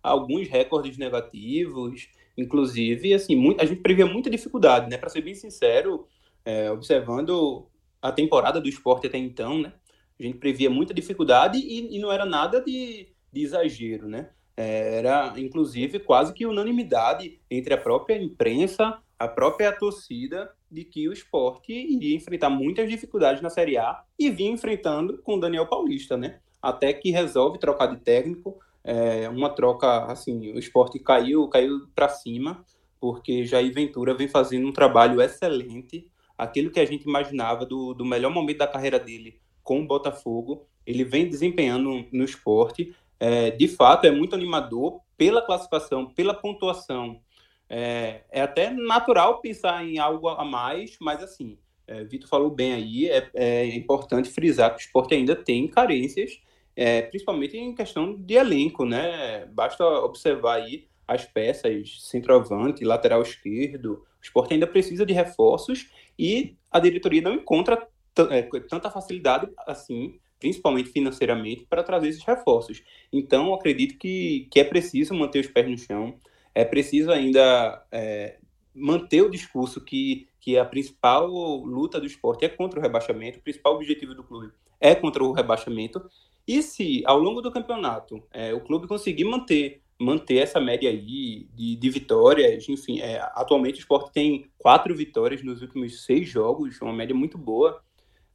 [0.00, 4.96] alguns recordes negativos, inclusive, assim, muito, a gente previa muita dificuldade, né?
[4.96, 6.06] Para ser bem sincero,
[6.44, 7.66] é, observando
[8.00, 9.72] a temporada do esporte até então, né?
[10.20, 14.30] A gente previa muita dificuldade e, e não era nada de, de exagero, né?
[14.56, 21.12] Era, inclusive, quase que unanimidade entre a própria imprensa, a própria torcida, de que o
[21.12, 26.16] esporte iria enfrentar muitas dificuldades na Série A e vinha enfrentando com o Daniel Paulista,
[26.16, 26.40] né?
[26.60, 32.08] Até que resolve trocar de técnico, é, uma troca, assim, o esporte caiu, caiu para
[32.08, 32.64] cima,
[33.00, 38.04] porque Jair Ventura vem fazendo um trabalho excelente, aquilo que a gente imaginava do, do
[38.04, 42.94] melhor momento da carreira dele com o Botafogo, ele vem desempenhando no esporte,
[43.24, 47.22] é, de fato é muito animador pela classificação, pela pontuação,
[47.70, 51.56] é, é até natural pensar em algo a mais, mas assim,
[51.86, 56.38] é, Vitor falou bem aí, é, é, importante frisar que o esporte ainda tem carências,
[56.76, 59.46] é, principalmente em questão de elenco, né?
[59.46, 66.56] Basta observar aí as peças centroavante, lateral esquerdo, o esporte ainda precisa de reforços e
[66.70, 67.88] a diretoria não encontra
[68.30, 72.82] é, tanta facilidade assim, principalmente financeiramente, para trazer esses reforços.
[73.10, 76.18] Então, acredito que, que é preciso manter os pés no chão,
[76.54, 78.36] é preciso ainda é,
[78.74, 83.42] manter o discurso que, que a principal luta do esporte é contra o rebaixamento, o
[83.42, 86.04] principal objetivo do clube é contra o rebaixamento.
[86.46, 91.48] E se ao longo do campeonato é, o clube conseguir manter manter essa média aí
[91.54, 96.78] de, de vitórias, enfim, é, atualmente o esporte tem quatro vitórias nos últimos seis jogos,
[96.82, 97.80] uma média muito boa.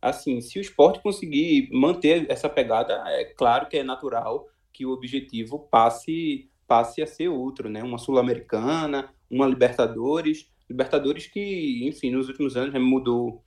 [0.02, 4.92] Assim, se o esporte conseguir manter essa pegada, é claro que é natural que o
[4.92, 7.82] objetivo passe passe a ser outro, né?
[7.82, 13.44] Uma Sul-Americana, uma Libertadores, Libertadores que, enfim, nos últimos anos né, mudou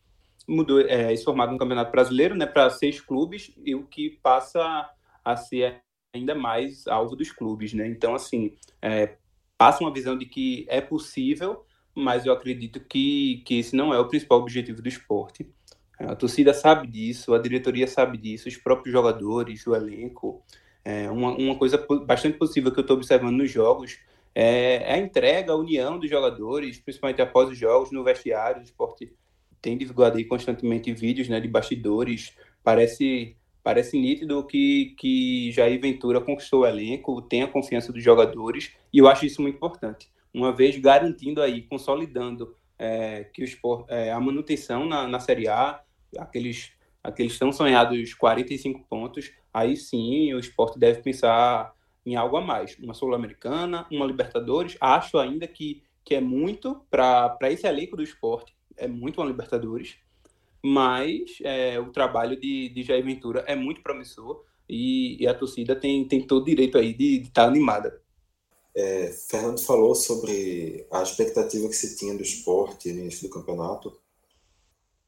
[0.49, 4.91] mudou é, esse formato no Campeonato Brasileiro, né, para seis clubes e o que passa
[5.25, 5.81] a ser
[6.13, 7.87] ainda mais alvo dos clubes, né?
[7.87, 9.17] Então, assim, é,
[9.57, 13.99] passa uma visão de que é possível, mas eu acredito que, que esse não é
[14.01, 15.49] o principal objetivo do esporte.
[16.09, 20.43] A torcida sabe disso, a diretoria sabe disso, os próprios jogadores, o elenco.
[20.85, 23.99] É, uma, uma coisa bastante possível que eu estou observando nos jogos
[24.35, 28.61] é, é, a entrega, a união dos jogadores, principalmente após os jogos, no vestiário.
[28.61, 29.13] O esporte
[29.61, 32.35] tem divulgado aí constantemente vídeos né, de bastidores.
[32.65, 38.73] Parece, parece nítido que, que Jair Ventura conquistou o elenco, tem a confiança dos jogadores,
[38.93, 40.11] e eu acho isso muito importante.
[40.33, 45.47] Uma vez garantindo aí, consolidando é, que o esporte, é, a manutenção na, na Série
[45.47, 45.83] A,
[46.19, 52.41] aqueles, aqueles tão sonhados 45 pontos, aí sim o esporte deve pensar em algo a
[52.41, 52.77] mais.
[52.79, 54.77] Uma Sul-Americana, uma Libertadores.
[54.81, 59.97] Acho ainda que, que é muito para esse elenco do esporte, é muito uma Libertadores.
[60.65, 65.75] Mas é, o trabalho de, de Jair Ventura é muito promissor e, e a torcida
[65.75, 68.01] tem, tem todo o direito aí de estar tá animada.
[68.75, 74.01] É, Fernando falou sobre a expectativa que se tinha do esporte no início do campeonato.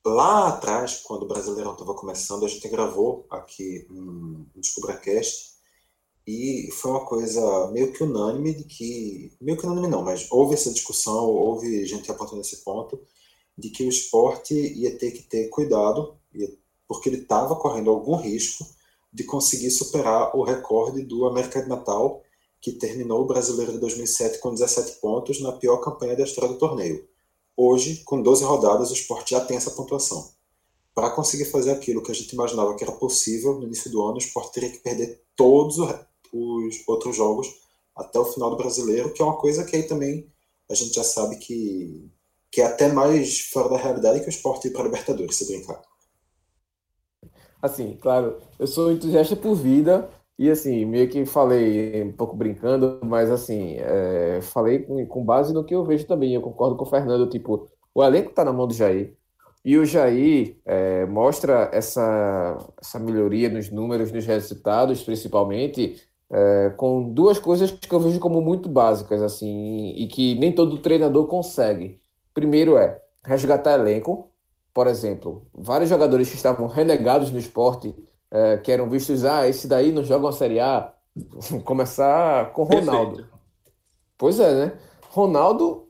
[0.06, 5.54] Lá atrás, quando o Brasileirão estava começando, a gente gravou aqui um, um DescubraCast
[6.26, 10.54] e foi uma coisa meio que unânime de que, meio que unânime não, mas houve
[10.54, 13.00] essa discussão, houve gente apontando esse ponto,
[13.56, 16.18] de que o esporte ia ter que ter cuidado,
[16.86, 18.66] porque ele estava correndo algum risco
[19.10, 22.22] de conseguir superar o recorde do América de Natal,
[22.60, 26.58] que terminou o Brasileiro de 2007 com 17 pontos na pior campanha da história do
[26.58, 27.08] torneio.
[27.56, 30.32] Hoje, com 12 rodadas, o esporte já tem essa pontuação.
[30.94, 34.14] Para conseguir fazer aquilo que a gente imaginava que era possível no início do ano,
[34.14, 35.76] o esporte teria que perder todos
[36.32, 37.48] os outros jogos
[37.94, 40.28] até o final do brasileiro, que é uma coisa que aí também
[40.68, 42.10] a gente já sabe que,
[42.50, 45.46] que é até mais fora da realidade que o esporte ir para a Libertadores, se
[45.46, 45.80] brincar.
[47.60, 52.98] Assim, claro, eu sou entusiasta por vida, e assim, meio que falei um pouco brincando,
[53.04, 56.34] mas assim, é, falei com, com, base no que eu vejo também.
[56.34, 59.14] Eu concordo com o Fernando, tipo, o elenco tá na mão do Jair.
[59.64, 67.10] E o Jair é, mostra essa, essa melhoria nos números, nos resultados, principalmente, é, com
[67.12, 72.00] duas coisas que eu vejo como muito básicas, assim, e que nem todo treinador consegue.
[72.34, 74.30] Primeiro é resgatar elenco.
[74.74, 77.94] Por exemplo, vários jogadores que estavam renegados no esporte
[78.34, 80.92] é, que eram vistos, ah, esse daí não joga uma Série A.
[81.64, 83.16] Começar com Ronaldo.
[83.16, 83.38] Perfeito.
[84.18, 84.72] Pois é, né?
[85.10, 85.84] Ronaldo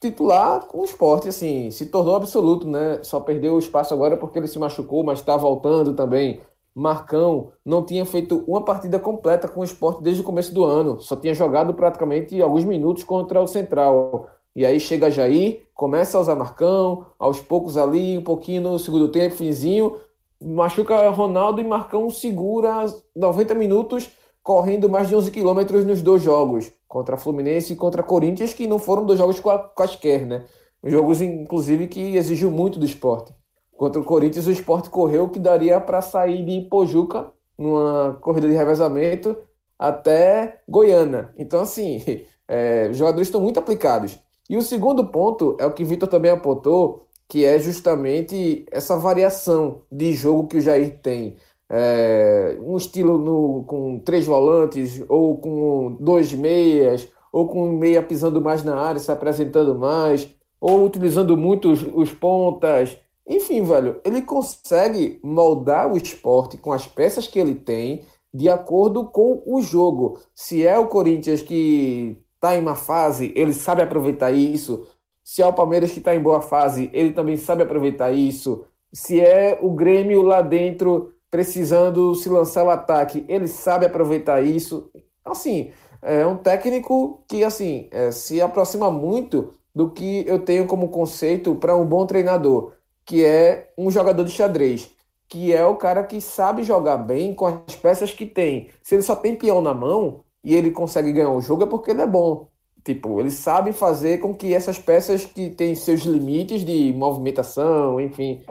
[0.00, 3.00] titular com o esporte, assim, se tornou absoluto, né?
[3.02, 6.40] Só perdeu o espaço agora porque ele se machucou, mas está voltando também.
[6.74, 11.00] Marcão não tinha feito uma partida completa com o esporte desde o começo do ano,
[11.02, 14.30] só tinha jogado praticamente alguns minutos contra o Central.
[14.56, 19.08] E aí chega Jair, começa a usar Marcão, aos poucos ali, um pouquinho no segundo
[19.08, 19.96] tempo, finzinho,
[20.40, 24.10] machuca Ronaldo e Marcão segura 90 minutos
[24.42, 28.78] correndo mais de 11 quilômetros nos dois jogos, contra Fluminense e contra Corinthians, que não
[28.78, 29.40] foram dois jogos
[29.74, 30.44] quaisquer, né?
[30.82, 33.34] Jogos, inclusive, que exigiu muito do esporte.
[33.76, 38.54] Contra o Corinthians, o esporte correu que daria para sair de Pojuca, numa corrida de
[38.54, 39.36] revezamento,
[39.78, 41.32] até Goiânia.
[41.36, 42.02] Então, assim,
[42.48, 44.18] é, os jogadores estão muito aplicados.
[44.48, 49.82] E o segundo ponto é o que Vitor também apontou, que é justamente essa variação
[49.90, 51.36] de jogo que o Jair tem
[51.70, 58.40] é, um estilo no, com três volantes, ou com dois meias, ou com meia pisando
[58.40, 60.28] mais na área, se apresentando mais,
[60.60, 62.98] ou utilizando muito os, os pontas.
[63.24, 68.02] Enfim, velho, ele consegue moldar o esporte com as peças que ele tem
[68.34, 70.18] de acordo com o jogo.
[70.34, 74.84] Se é o Corinthians que está em uma fase, ele sabe aproveitar isso.
[75.30, 78.64] Se é o Palmeiras que está em boa fase, ele também sabe aproveitar isso.
[78.92, 84.90] Se é o Grêmio lá dentro precisando se lançar o ataque, ele sabe aproveitar isso.
[85.24, 85.70] Assim,
[86.02, 91.54] é um técnico que assim é, se aproxima muito do que eu tenho como conceito
[91.54, 92.72] para um bom treinador,
[93.04, 94.90] que é um jogador de xadrez,
[95.28, 98.68] que é o cara que sabe jogar bem com as peças que tem.
[98.82, 101.92] Se ele só tem peão na mão e ele consegue ganhar o jogo é porque
[101.92, 102.48] ele é bom.
[102.84, 108.42] Tipo, ele sabe fazer com que essas peças que têm seus limites de movimentação, enfim,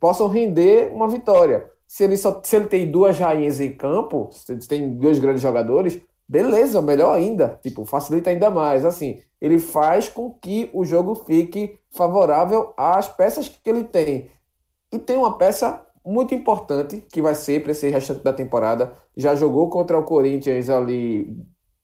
[0.00, 1.70] possam render uma vitória.
[1.86, 5.42] Se ele, só, se ele tem duas rainhas em campo, se ele tem dois grandes
[5.42, 7.58] jogadores, beleza, melhor ainda.
[7.62, 8.84] Tipo, facilita ainda mais.
[8.84, 14.30] Assim, ele faz com que o jogo fique favorável às peças que ele tem.
[14.92, 18.92] E tem uma peça muito importante que vai ser para esse restante da temporada.
[19.16, 21.36] Já jogou contra o Corinthians ali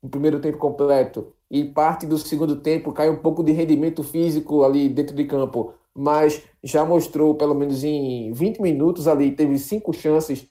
[0.02, 4.64] no primeiro tempo completo e parte do segundo tempo cai um pouco de rendimento físico
[4.64, 9.92] ali dentro de campo mas já mostrou, pelo menos em 20 minutos ali, teve cinco
[9.92, 10.46] chances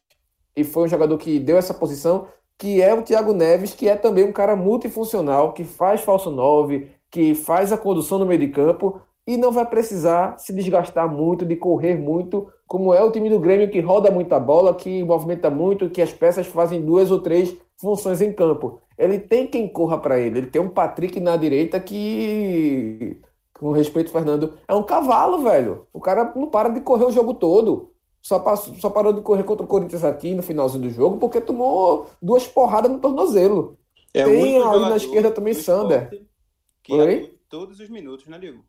[0.56, 2.28] e foi um jogador que deu essa posição,
[2.58, 6.90] que é o Thiago Neves, que é também um cara multifuncional, que faz falso 9,
[7.10, 11.46] que faz a condução no meio de campo e não vai precisar se desgastar muito,
[11.46, 15.50] de correr muito, como é o time do Grêmio que roda muita bola, que movimenta
[15.50, 18.82] muito, que as peças fazem duas ou três funções em campo.
[19.02, 20.38] Ele tem quem corra para ele.
[20.38, 23.20] Ele tem um Patrick na direita que
[23.62, 25.88] com respeito, Fernando, é um cavalo, velho.
[25.94, 27.92] O cara não para de correr o jogo todo.
[28.20, 31.40] Só, passou, só parou de correr contra o Corinthians aqui no finalzinho do jogo porque
[31.40, 33.78] tomou duas porradas no tornozelo.
[34.14, 36.10] É Tem ali na esquerda também Sander.
[36.84, 37.38] Que Oi?
[37.50, 38.64] todos os minutos, né, Diego?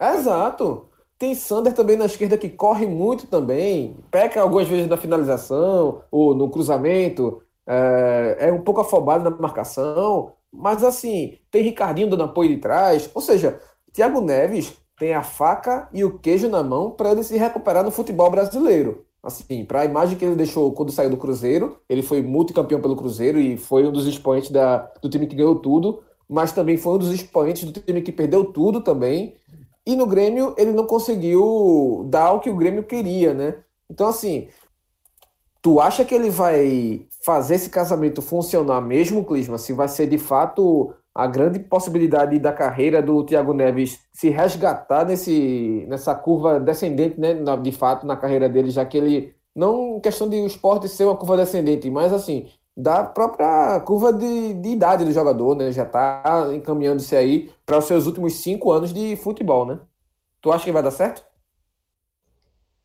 [0.00, 0.88] Exato.
[1.18, 6.34] Tem Sander também na esquerda que corre muito também, peca algumas vezes na finalização ou
[6.34, 12.50] no cruzamento, é, é um pouco afobado na marcação, mas assim, tem Ricardinho dando apoio
[12.50, 13.60] de trás, ou seja,
[13.92, 17.90] Thiago Neves tem a faca e o queijo na mão para ele se recuperar no
[17.90, 19.04] futebol brasileiro.
[19.22, 22.96] Assim, para a imagem que ele deixou quando saiu do Cruzeiro, ele foi multicampeão pelo
[22.96, 26.94] Cruzeiro e foi um dos expoentes da, do time que ganhou tudo, mas também foi
[26.94, 29.36] um dos expoentes do time que perdeu tudo também.
[29.86, 33.62] E no Grêmio ele não conseguiu dar o que o Grêmio queria, né?
[33.88, 34.48] Então, assim,
[35.60, 39.58] tu acha que ele vai fazer esse casamento funcionar mesmo, Clisma?
[39.58, 45.04] Se vai ser de fato a grande possibilidade da carreira do Thiago Neves se resgatar
[45.04, 50.28] nesse, nessa curva descendente, né, de fato, na carreira dele, já que ele, não questão
[50.28, 55.04] de o esporte ser uma curva descendente, mas assim, da própria curva de, de idade
[55.04, 59.66] do jogador, né, já está encaminhando-se aí para os seus últimos cinco anos de futebol,
[59.66, 59.78] né?
[60.40, 61.22] Tu acha que vai dar certo?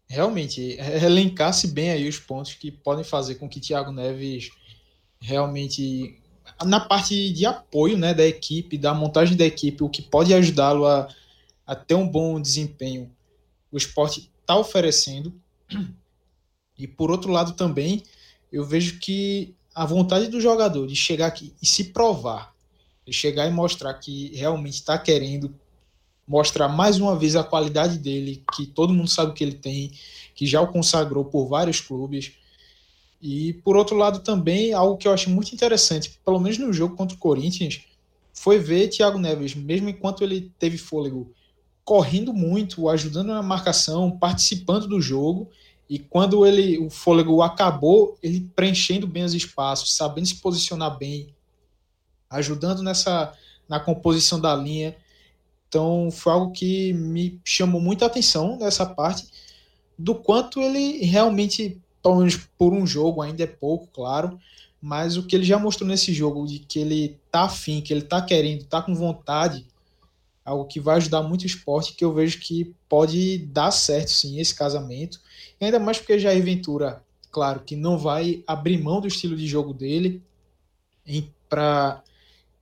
[0.09, 4.49] Realmente, elencar-se bem aí os pontos que podem fazer com que Thiago Neves
[5.19, 6.17] realmente
[6.65, 10.85] na parte de apoio né, da equipe, da montagem da equipe, o que pode ajudá-lo
[10.85, 11.07] a,
[11.65, 13.11] a ter um bom desempenho,
[13.71, 15.33] o esporte está oferecendo.
[16.77, 18.03] E por outro lado também,
[18.51, 22.53] eu vejo que a vontade do jogador de chegar aqui e se provar,
[23.05, 25.53] de chegar e mostrar que realmente está querendo
[26.27, 29.91] mostrar mais uma vez a qualidade dele, que todo mundo sabe que ele tem,
[30.35, 32.33] que já o consagrou por vários clubes
[33.21, 36.95] e por outro lado também, algo que eu acho muito interessante, pelo menos no jogo
[36.95, 37.81] contra o Corinthians,
[38.33, 41.33] foi ver Thiago Neves, mesmo enquanto ele teve fôlego,
[41.83, 45.49] correndo muito, ajudando na marcação, participando do jogo,
[45.89, 51.33] e quando ele o fôlego acabou, ele preenchendo bem os espaços, sabendo se posicionar bem,
[52.29, 53.33] ajudando nessa
[53.67, 54.95] na composição da linha.
[55.67, 59.27] Então foi algo que me chamou muita atenção nessa parte
[59.97, 64.39] do quanto ele realmente, pelo menos por um jogo, ainda é pouco, claro,
[64.81, 68.03] mas o que ele já mostrou nesse jogo de que ele tá afim, que ele
[68.03, 69.65] tá querendo, tá com vontade,
[70.45, 74.39] algo que vai ajudar muito o esporte, que eu vejo que pode dar certo sim
[74.39, 75.19] esse casamento.
[75.59, 79.47] E ainda mais porque Jair Ventura, claro, que não vai abrir mão do estilo de
[79.47, 80.21] jogo dele
[81.49, 82.03] para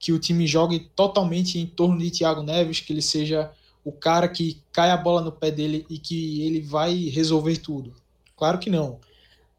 [0.06, 3.52] que o time jogue totalmente em torno de Thiago Neves, que ele seja
[3.84, 7.92] o cara que cai a bola no pé dele e que ele vai resolver tudo.
[8.38, 9.00] Claro que não.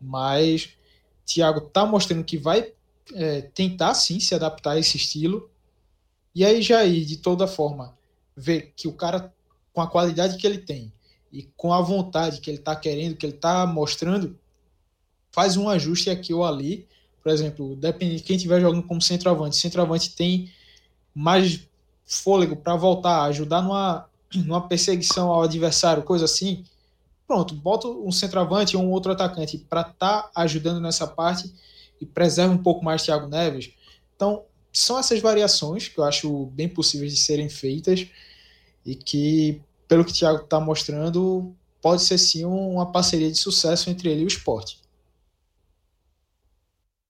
[0.01, 0.69] Mas
[1.25, 2.73] Thiago tá mostrando que vai
[3.13, 5.51] é, tentar sim se adaptar a esse estilo.
[6.33, 7.99] E aí Jair, de toda forma,
[8.37, 9.35] ver que o cara
[9.73, 10.93] com a qualidade que ele tem
[11.33, 14.39] e com a vontade que ele tá querendo, que ele tá mostrando,
[15.33, 16.87] faz um ajuste aqui ou ali.
[17.27, 19.57] Por exemplo, depende de quem estiver jogando como centroavante.
[19.57, 20.49] Centroavante tem
[21.13, 21.59] mais
[22.07, 26.63] fôlego para voltar, ajudar numa numa perseguição ao adversário, coisa assim,
[27.27, 31.53] pronto, bota um centroavante ou um outro atacante para estar tá ajudando nessa parte
[32.01, 33.73] e preserva um pouco mais Thiago Neves.
[34.15, 38.07] Então, são essas variações que eu acho bem possíveis de serem feitas
[38.85, 41.53] e que, pelo que o Thiago está mostrando,
[41.83, 44.86] pode ser sim uma parceria de sucesso entre ele e o esporte.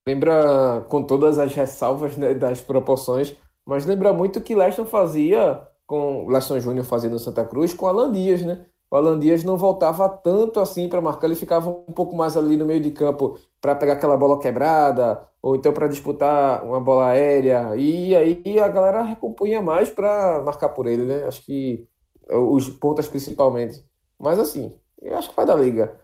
[0.06, 3.36] Lembra, com todas as ressalvas né, das proporções,
[3.66, 7.86] mas lembra muito o que Leston fazia com Leston Júnior fazendo no Santa Cruz com
[7.86, 8.64] Alan Dias, né?
[8.88, 12.56] O Alan Dias não voltava tanto assim para marcar, ele ficava um pouco mais ali
[12.56, 17.08] no meio de campo para pegar aquela bola quebrada, ou então para disputar uma bola
[17.08, 21.24] aérea, e aí a galera recompunha mais para marcar por ele, né?
[21.24, 21.88] Acho que
[22.30, 23.84] os pontas principalmente.
[24.18, 25.98] Mas assim, eu acho que vai dar liga.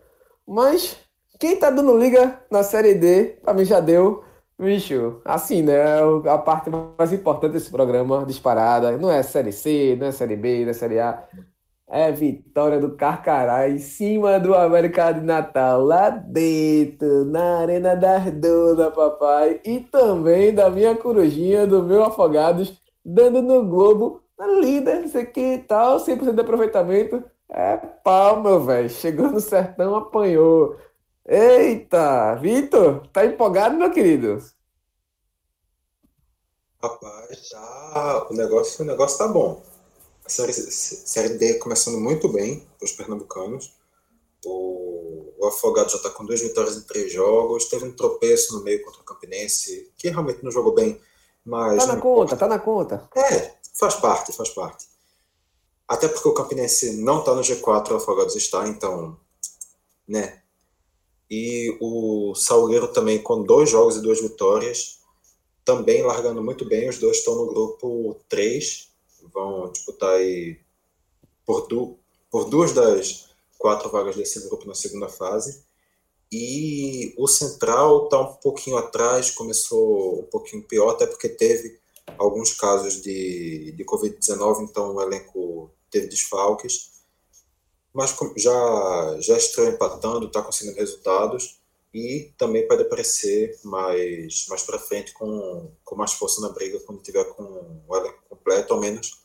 [0.45, 0.97] Mas
[1.43, 4.23] quem tá dando liga na Série D, pra mim já deu.
[4.57, 5.75] Bicho, assim, né?
[6.31, 10.63] A parte mais importante desse programa, disparada, não é Série C, não é Série B,
[10.63, 11.21] não é Série A.
[11.85, 18.31] É vitória do Carcará em cima do América de Natal, lá dentro, na Arena das
[18.31, 19.59] Dunas, papai.
[19.65, 25.23] E também da minha corujinha, do meu Afogados, dando no Globo, na líder, não sei
[25.25, 27.21] o que tal, 100% de aproveitamento.
[27.49, 28.89] É pau, meu velho.
[28.89, 30.77] Chegou no sertão, apanhou.
[31.25, 34.43] Eita, Vitor, tá empolgado, meu querido?
[36.81, 39.63] Rapaz, tá, o negócio, o negócio tá bom.
[40.25, 43.73] A série, série D começando muito bem para os pernambucanos.
[44.45, 47.69] O, o Afogado já está com duas vitórias em três jogos.
[47.69, 50.99] Teve um tropeço no meio contra o Campinense, que realmente não jogou bem,
[51.45, 51.85] mas.
[51.85, 53.09] Tá na conta, tá na conta.
[53.15, 54.89] É, faz parte, faz parte.
[55.87, 59.17] Até porque o Campinense não está no G4, o Afogados está, então,
[60.05, 60.42] né,
[61.35, 64.99] e o Salgueiro também com dois jogos e duas vitórias,
[65.65, 66.87] também largando muito bem.
[66.87, 68.87] Os dois estão no grupo 3,
[69.33, 70.59] vão disputar aí
[71.43, 71.97] por, du
[72.29, 75.63] por duas das quatro vagas desse grupo na segunda fase.
[76.31, 81.79] E o Central está um pouquinho atrás, começou um pouquinho pior, até porque teve
[82.15, 86.92] alguns casos de, de Covid-19, então o elenco teve desfalques
[87.93, 91.59] mas já, já estreou empatando, está conseguindo resultados
[91.93, 97.03] e também pode aparecer mais, mais para frente com, com mais força na briga quando
[97.03, 99.23] tiver com o elenco completo, ao menos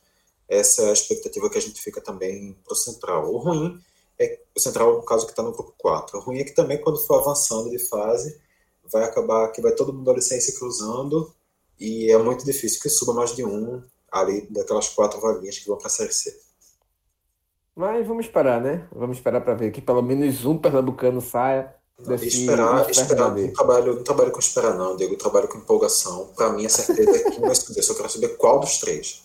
[0.49, 3.33] essa é a expectativa que a gente fica também para o Central.
[3.33, 3.79] O ruim
[4.19, 6.19] é o Central, no caso, que está no grupo 4.
[6.19, 8.41] O ruim é que também quando for avançando de fase,
[8.91, 11.33] vai acabar que vai todo mundo ali sem se cruzando
[11.79, 15.77] e é muito difícil que suba mais de um ali daquelas quatro vaguinhas que vão
[15.77, 16.48] para a Série C.
[17.79, 18.89] Mas vamos esperar, né?
[18.93, 21.73] Vamos esperar para ver que pelo menos um pernambucano saia
[22.23, 26.29] esperar, esperar não trabalho, não trabalho com esperar não, Diego, eu trabalho com empolgação.
[26.37, 29.23] Para mim a certeza é que vai escolher, só quero saber qual dos três.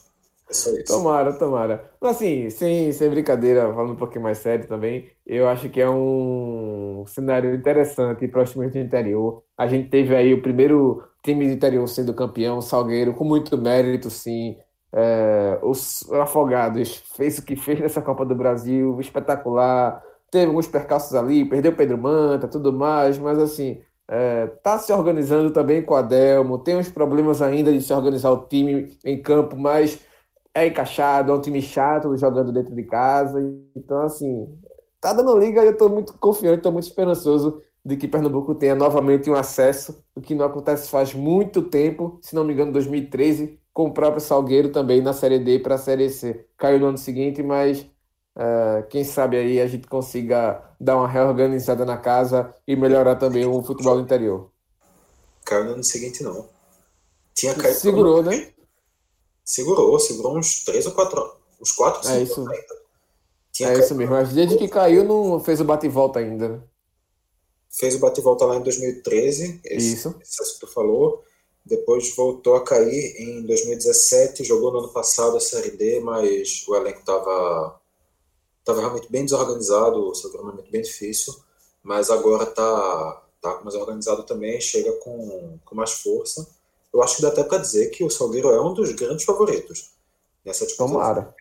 [0.47, 0.86] É só isso.
[0.86, 1.91] Tomara, tomara.
[1.99, 5.89] Mas assim, sem, sem brincadeira, falando um pouquinho mais sério também, eu acho que é
[5.89, 9.41] um cenário interessante para os times do interior.
[9.58, 14.12] A gente teve aí o primeiro time do interior sendo campeão, Salgueiro, com muito mérito,
[14.12, 14.58] sim.
[14.95, 20.03] É, os Afogados fez o que fez nessa Copa do Brasil, espetacular.
[20.29, 25.51] Teve alguns percalços ali, perdeu Pedro Manta, tudo mais, mas assim, é, tá se organizando
[25.51, 26.59] também com a Delmo.
[26.59, 29.99] Tem uns problemas ainda de se organizar o time em campo, mas
[30.53, 33.39] é encaixado, é um time chato jogando dentro de casa.
[33.75, 34.47] Então, assim,
[35.01, 38.75] tá dando liga e eu tô muito confiante, tô muito esperançoso de que Pernambuco tenha
[38.75, 43.59] novamente um acesso, o que não acontece faz muito tempo, se não me engano, 2013
[43.74, 46.45] com o próprio Salgueiro também na Série D para a Série C.
[46.57, 51.84] Caiu no ano seguinte, mas uh, quem sabe aí a gente consiga dar uma reorganizada
[51.84, 54.51] na casa e melhorar também o futebol interior.
[55.43, 56.47] Caiu no ano seguinte, não.
[57.34, 57.80] Tinha caído.
[57.80, 58.53] Segurou, né?
[59.43, 62.45] Segurou, segurou uns três ou quatro Os quatro É isso.
[63.61, 64.13] é isso mesmo.
[64.13, 66.61] Mas desde que caiu, não fez o bate-volta ainda, né?
[67.71, 70.15] Fez o bate-volta lá em 2013, esse, Isso.
[70.21, 71.24] esse que tu falou.
[71.66, 76.76] Depois voltou a cair em 2017, jogou no ano passado a Série D, mas o
[76.76, 77.80] elenco estava
[78.66, 81.36] tava realmente bem desorganizado, o seu treinamento bem difícil,
[81.82, 86.47] mas agora está tá mais organizado também, chega com, com mais força.
[86.93, 89.91] Eu acho que dá até para dizer que o Salgueiro é um dos grandes favoritos
[90.45, 90.89] nessa disputa.
[90.91, 91.36] Tomara.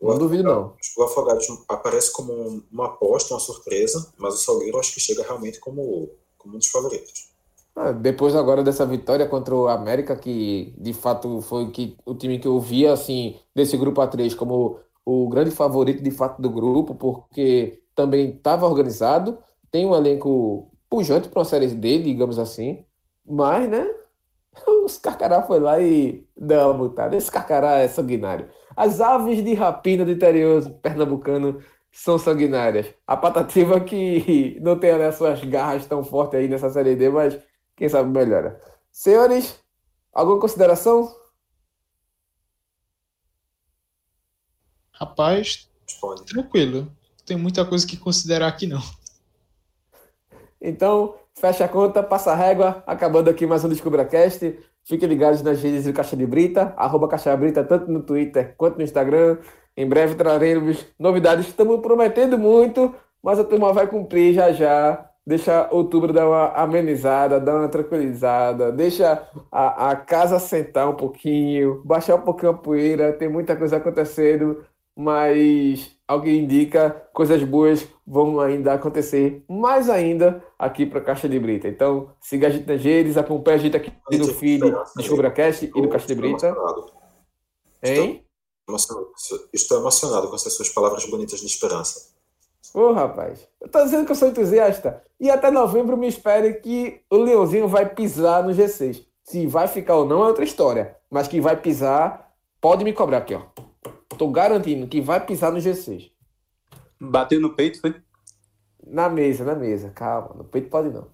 [0.00, 0.76] Não duvido, não.
[0.96, 5.22] O Afogados aparece como um- uma aposta, uma surpresa, mas o Salgueiro acho que chega
[5.22, 7.30] realmente como, como um dos favoritos.
[7.74, 12.38] Ah, Depois agora dessa vitória contra o América, que de fato foi que, o time
[12.38, 16.94] que eu via assim, desse grupo A3 como o grande favorito de fato do grupo,
[16.94, 19.38] porque também estava organizado,
[19.70, 22.84] tem um elenco pujante para uma série D, digamos assim,
[23.24, 23.86] mas né,
[24.84, 27.16] os Carcará foi lá e deu uma mutada.
[27.16, 28.48] Esse Carcará é sanguinário.
[28.76, 31.60] As aves de rapina do interior pernambucano
[31.90, 32.86] são sanguinárias.
[33.06, 37.38] A Patativa que não tem né, suas garras tão fortes aí nessa série D, mas
[37.76, 38.60] quem sabe melhora.
[38.90, 39.58] Senhores,
[40.12, 41.14] alguma consideração?
[44.92, 46.24] Rapaz, Responde.
[46.24, 46.82] tranquilo.
[46.82, 48.82] Não tem muita coisa que considerar aqui, não.
[50.60, 54.58] Então, fecha a conta, passa a régua, acabando aqui mais um DescubraCast.
[54.84, 58.54] Fiquem ligados nas redes do Caixa de Brita, arroba Caixa de Brita, tanto no Twitter
[58.56, 59.38] quanto no Instagram.
[59.76, 61.48] Em breve traremos novidades.
[61.48, 65.08] Estamos prometendo muito, mas a turma vai cumprir já já.
[65.24, 71.80] Deixa outubro dar uma amenizada, dar uma tranquilizada, deixa a, a casa sentar um pouquinho,
[71.84, 73.12] baixar um pouquinho a poeira.
[73.12, 74.64] Tem muita coisa acontecendo,
[74.96, 81.68] mas alguém indica coisas boas vão ainda acontecer mais ainda aqui para Caixa de Brita.
[81.68, 84.64] Então, siga a gente nas redes, acompanhe a gente aqui no feed
[84.96, 86.54] DescubraCast e no Caixa de Brita.
[87.82, 88.24] Hein?
[88.68, 89.12] Emocionado.
[89.52, 92.11] Estou emocionado com essas suas palavras bonitas de esperança.
[92.74, 95.02] Ô, rapaz, eu tô dizendo que eu sou entusiasta.
[95.20, 99.04] E até novembro me espere que o Leãozinho vai pisar no G6.
[99.24, 100.96] Se vai ficar ou não é outra história.
[101.10, 103.42] Mas que vai pisar, pode me cobrar aqui, ó.
[104.16, 106.10] Tô garantindo que vai pisar no G6.
[107.00, 107.94] Bateu no peito, foi?
[108.86, 109.90] Na mesa, na mesa.
[109.90, 111.08] Calma, no peito pode não.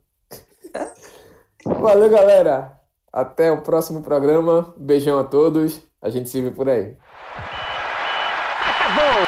[1.65, 2.79] Valeu, galera.
[3.13, 4.75] Até o próximo programa.
[4.77, 5.81] Beijão a todos.
[6.01, 6.97] A gente se vê por aí.
[8.97, 9.28] Mas